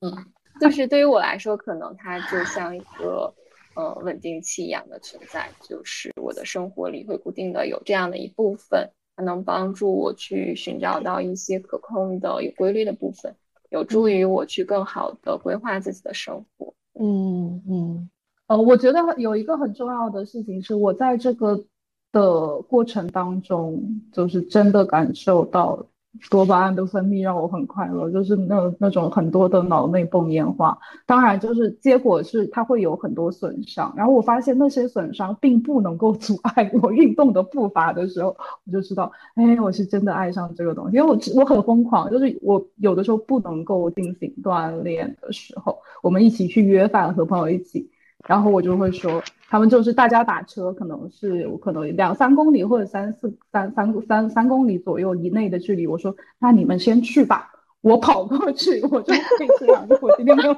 [0.00, 3.32] 嗯，就是对于我来说，可能它就像一个
[3.80, 8.90] 呃稳定器一样的存在，就是我的生活里会固定的有这样的一部分。
[9.16, 13.34] 它能帮助我去寻找到一些可控的、有规律的部分，
[13.70, 16.72] 有助于我去更好的规划自己的生活。
[16.98, 18.10] 嗯嗯，
[18.46, 21.64] 呃，我觉得有一个很重要的事情是，我在这个
[22.12, 25.86] 的过程当中，就是真的感受到。
[26.28, 30.76] 多巴胺的分泌让我很快乐，就是那那种很多的脑内迸烟花。
[31.06, 33.94] 当然，就是结果是它会有很多损伤。
[33.96, 40.96] 然后我发现那些损伤并不能够阻碍 我运动的步伐的时候，我就知道，哎，我是真的爱上这个东西。
[40.96, 47.88] 因为我我很疯狂，就是我有的时候不能够进行锻炼的时候，我们一起去约饭和朋友一起。
[48.28, 55.86] 然后我就会说，他们就是大家打车，可能是可能两三公里或者三四三三三三公里左右以内的距离。
[55.86, 57.50] 我说，那你们先去吧，
[57.80, 59.86] 我跑过去，我就可以这样。
[60.00, 60.54] 我今天没有。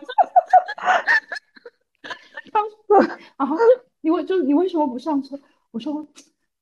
[2.53, 2.99] 他说
[3.37, 3.49] 啊，
[4.01, 5.39] 你为就你为什么不上车？
[5.71, 6.07] 我说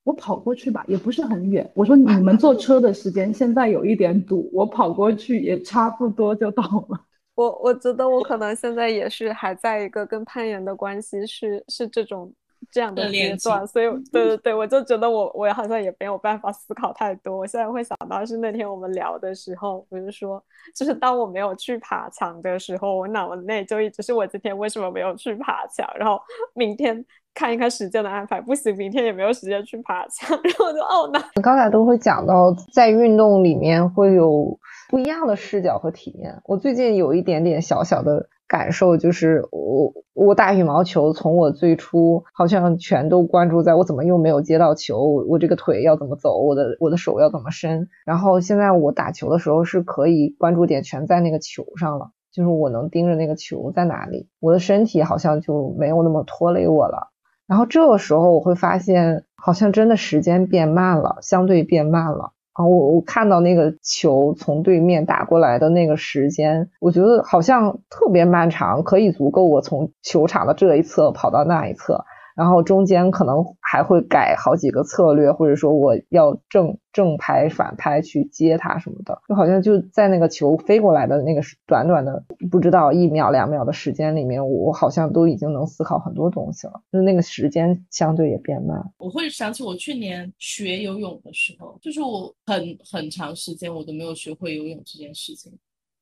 [0.05, 1.69] 我跑过去吧，也不是很远。
[1.75, 7.01] 我说你们坐车的时间现在有一点堵，我跑过去也差不多就到了。
[7.41, 12.31] 我我觉得我可能现在也是还在一个跟攀岩的关系是是这种
[12.71, 17.35] 这样的阶段，所以对对对，我就觉得我我好像也没有办法思考太多。
[17.39, 20.43] 我现在会想到是那天我们聊的时候，不是说
[20.75, 26.21] 就是当我没有去爬墙的时候，我脑子内就一直是我今天为什么没有去爬墙，然后
[26.53, 27.03] 明天
[27.35, 31.21] 看一看时间的安排，不行，明天也没有时间去爬墙， 然后就懊恼。
[31.43, 34.59] 刚才都会讲到在运动里面会有。
[34.91, 36.43] 不一样的视角和体验。
[36.47, 47.89] 我最近有一点点小小的感受，就是我我打羽毛球，从我最初好像全都关注在我怎么又没有接到球，我这个腿要怎么走，我的我的手要怎么伸。
[48.05, 57.13] 然后现在我打球的时候是可以关注点全在那个球上了，就是我能盯着那个球在哪里，我的身体好像就没有那么拖累我了。
[57.51, 62.31] 然后这个时候我会发现，好像真的时间变慢了，相对变慢了。
[62.53, 72.05] 啊，我我看到那个球从对面打过来的那个时间，我觉得好像特别漫长，可以足够我从球场的这一侧跑到那一侧。
[72.41, 88.83] 然后中间可能还会改好几个策略，或者说我要正正拍反拍去接它什么的，就好像就在那个球飞过来的那个短短的不知道一秒两秒的时间里面，我好像都已经能思考很多东西了，就是那个时间相对也变慢。
[88.97, 95.53] 我会想起我去年学游泳的时候，就是我很很长时间我都没有学会游泳这件事情。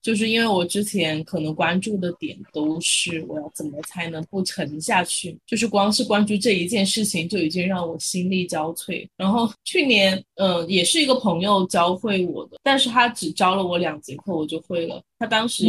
[0.03, 9.07] 就是因为我之前可能关注的点都是我要怎么才能不沉下去，就是光是关注这一件事情就已经让我心力交瘁。
[9.17, 15.03] 然后去年，嗯，也是一个朋友教会我的，但是他只教了我两节课，我就会了。
[15.19, 15.67] 他当时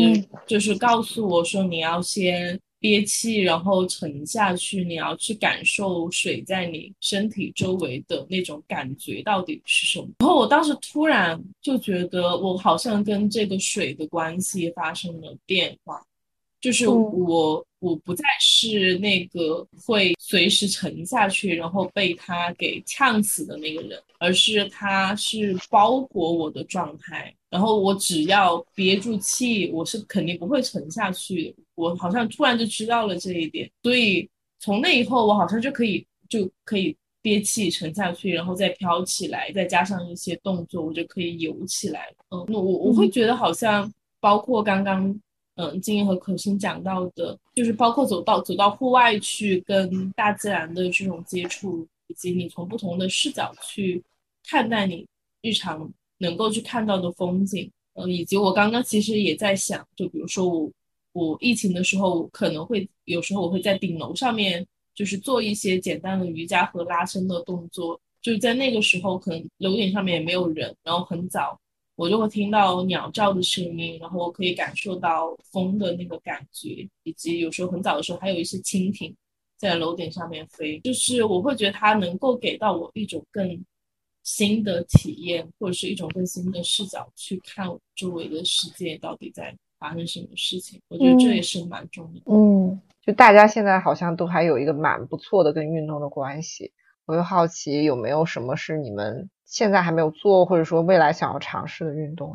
[0.48, 2.60] 就是告诉我说，你要先。
[2.80, 4.84] 憋气，然后沉下去。
[4.84, 10.08] 你要去感受水在你身体周围的那种感觉到底是什么。
[10.20, 16.02] 然后我当时突然就觉得，我好像跟这个水的关系发生了变化，
[16.62, 27.34] 就是我我不再是那个会随时沉下去，然后被他给呛死的那个人，而是他是包裹我的状态。
[27.50, 31.56] 然后我只要憋住气，我是肯定不会沉下去。
[31.76, 34.30] 我好像突然就知道了这一点，所以
[34.60, 42.14] 从那以后，我好像就可以就可以憋气沉下去，然后再飘起来，再加上一些动作，我就可以游起来。
[42.30, 45.20] 嗯，那我我会觉得好像包括刚刚
[45.60, 54.04] 嗯金英和可心讲到的，就是包括走到走到户外去跟大自然的这种接触，以及你从不同的视角去
[54.48, 55.06] 看待你
[55.42, 55.92] 日常。
[56.22, 60.70] 能够去看到的风景，嗯，以及我刚刚其实也在想，就比如说我
[61.14, 71.58] 我疫情的时候，可能会有时候我会在顶楼上面，就是做一些简单的瑜伽和拉伸的动作，就是在那个时候，可能楼顶上面也没有人，然后很早，
[72.00, 79.14] 我就会听到鸟叫的声音，然后我可以感受到风的那个感觉，以及有时候很早的时候，还有一些蜻蜓
[79.58, 83.64] 在楼顶上面飞，就是我会觉得它能够给到我一种更。
[84.22, 92.38] 新的体验，或者是一种更新的视角去看周围的世界到底在发生什么事情，我觉得这也是蛮重要的。
[92.38, 96.72] 嗯，就大家现在好像都还有一个蛮不错的跟运动的关系。
[97.06, 102.32] 我又好奇有没有什么是你们现在还没有做，或者说未来想要尝试的运动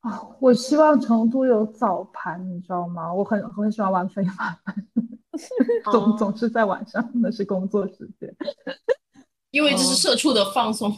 [0.00, 0.28] 啊？
[0.38, 3.12] 我希望成都有早盘，你知道吗？
[3.12, 4.56] 我很很喜欢玩飞盘，
[5.90, 8.32] 总总是在晚上，那是工作时间。
[9.50, 10.94] 因为这是社畜的放松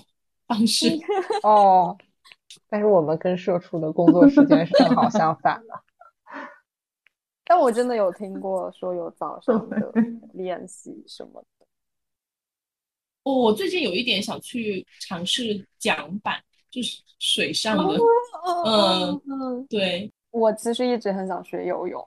[0.47, 0.89] 方式
[1.45, 1.97] 哦。
[2.69, 5.81] 但是我们跟社畜的工作时间是正好相反的。
[7.45, 9.93] 但我真的有听过说有早上的
[10.33, 11.47] 练习什么的。
[13.33, 16.37] 我最近有一点想去尝试桨板，
[16.71, 17.99] 就是水上的。
[18.67, 20.11] 嗯嗯，对。
[20.31, 22.07] 我其实一直很想学游泳，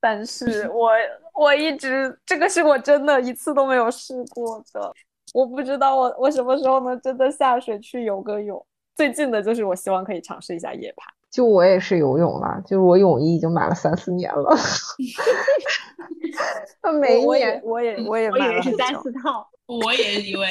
[0.00, 0.90] 但是 我
[1.34, 4.92] 我一直这个是我真的一次都没有试过的。
[5.34, 8.64] 我不知道我我什么时候能真的下水去游个泳。
[8.94, 11.12] 最近的就是我希望可以尝试一下夜爬。
[11.28, 14.56] 就我也是游泳了，就是我泳衣已经买了三四年了。
[17.00, 20.46] 每一年我也我也我也是三四套，我也以为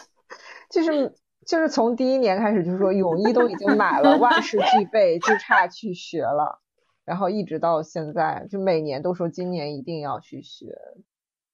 [0.70, 1.14] 就是
[1.46, 6.60] 就是从第一年开始，就是说泳衣都已经买了， 万事俱备，就差去学了。
[7.04, 10.76] 然后一直到现在，就每年都说今年一定要去学。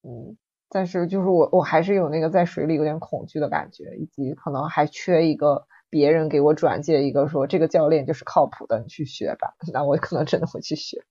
[0.03, 0.35] 嗯，
[0.69, 5.67] 但是就是我我还是有那个在水里有点恐惧的感觉，以及可能还缺一个。
[5.89, 9.53] 别人给我转介一个说这个教练就是靠谱的，你去学吧。
[9.71, 11.05] 那我可能真的会去学。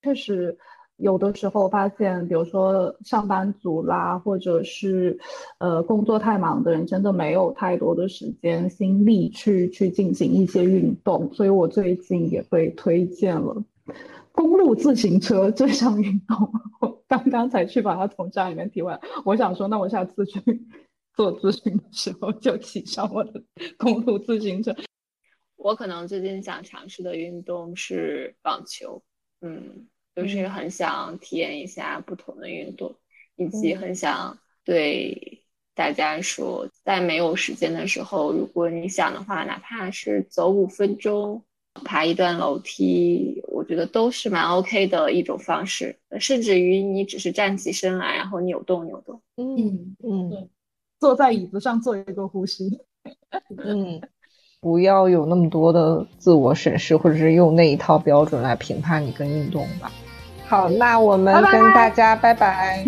[0.00, 0.56] 确实，
[0.96, 5.18] 有的时候发现，比如说上班族啦，或者是
[5.58, 11.32] 呃工作太忙的人，真的没有太多的时间心力去去进行一些运动。
[11.34, 13.62] 所以我最近也被推荐了
[14.32, 16.52] 公路自行车这项运动。
[16.80, 20.40] 我刚刚才去把它从家里面提完，我想说，那我下次去。
[21.16, 23.42] 做咨询的时候就骑上我的
[23.78, 24.76] 公路自行车。
[25.56, 29.02] 我可能最近想尝试的运动是网球，
[29.40, 29.86] 嗯，
[30.16, 32.92] 就是很想体验一下不同的运动，
[33.36, 35.42] 以及很想对
[35.74, 41.44] 大家说，在没有时间的时候，如果你想的话，哪怕是走五分钟、
[41.84, 45.94] 爬一段楼梯，我觉得都是蛮 OK 的一种方式。
[46.18, 50.48] 甚至于你只是站起身来，然后扭动扭动，嗯嗯。
[50.98, 52.80] 坐在椅子上做一个呼吸，
[53.62, 54.00] 嗯，
[54.62, 59.92] 不要有那么多的自我审视，或者是用那一套标准来评判你跟运动吧。
[60.48, 62.84] 好，那我们跟大家 拜拜，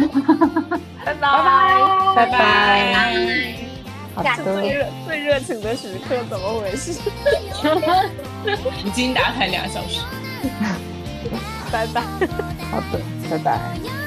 [1.05, 1.75] 拜拜，
[2.15, 3.55] 拜拜。
[4.15, 7.01] 好的，最热最热情的时刻怎么回事？
[8.85, 10.03] 已经打开两小时，
[11.73, 12.01] 拜拜。
[12.71, 13.01] 好的，
[13.31, 13.98] 拜拜。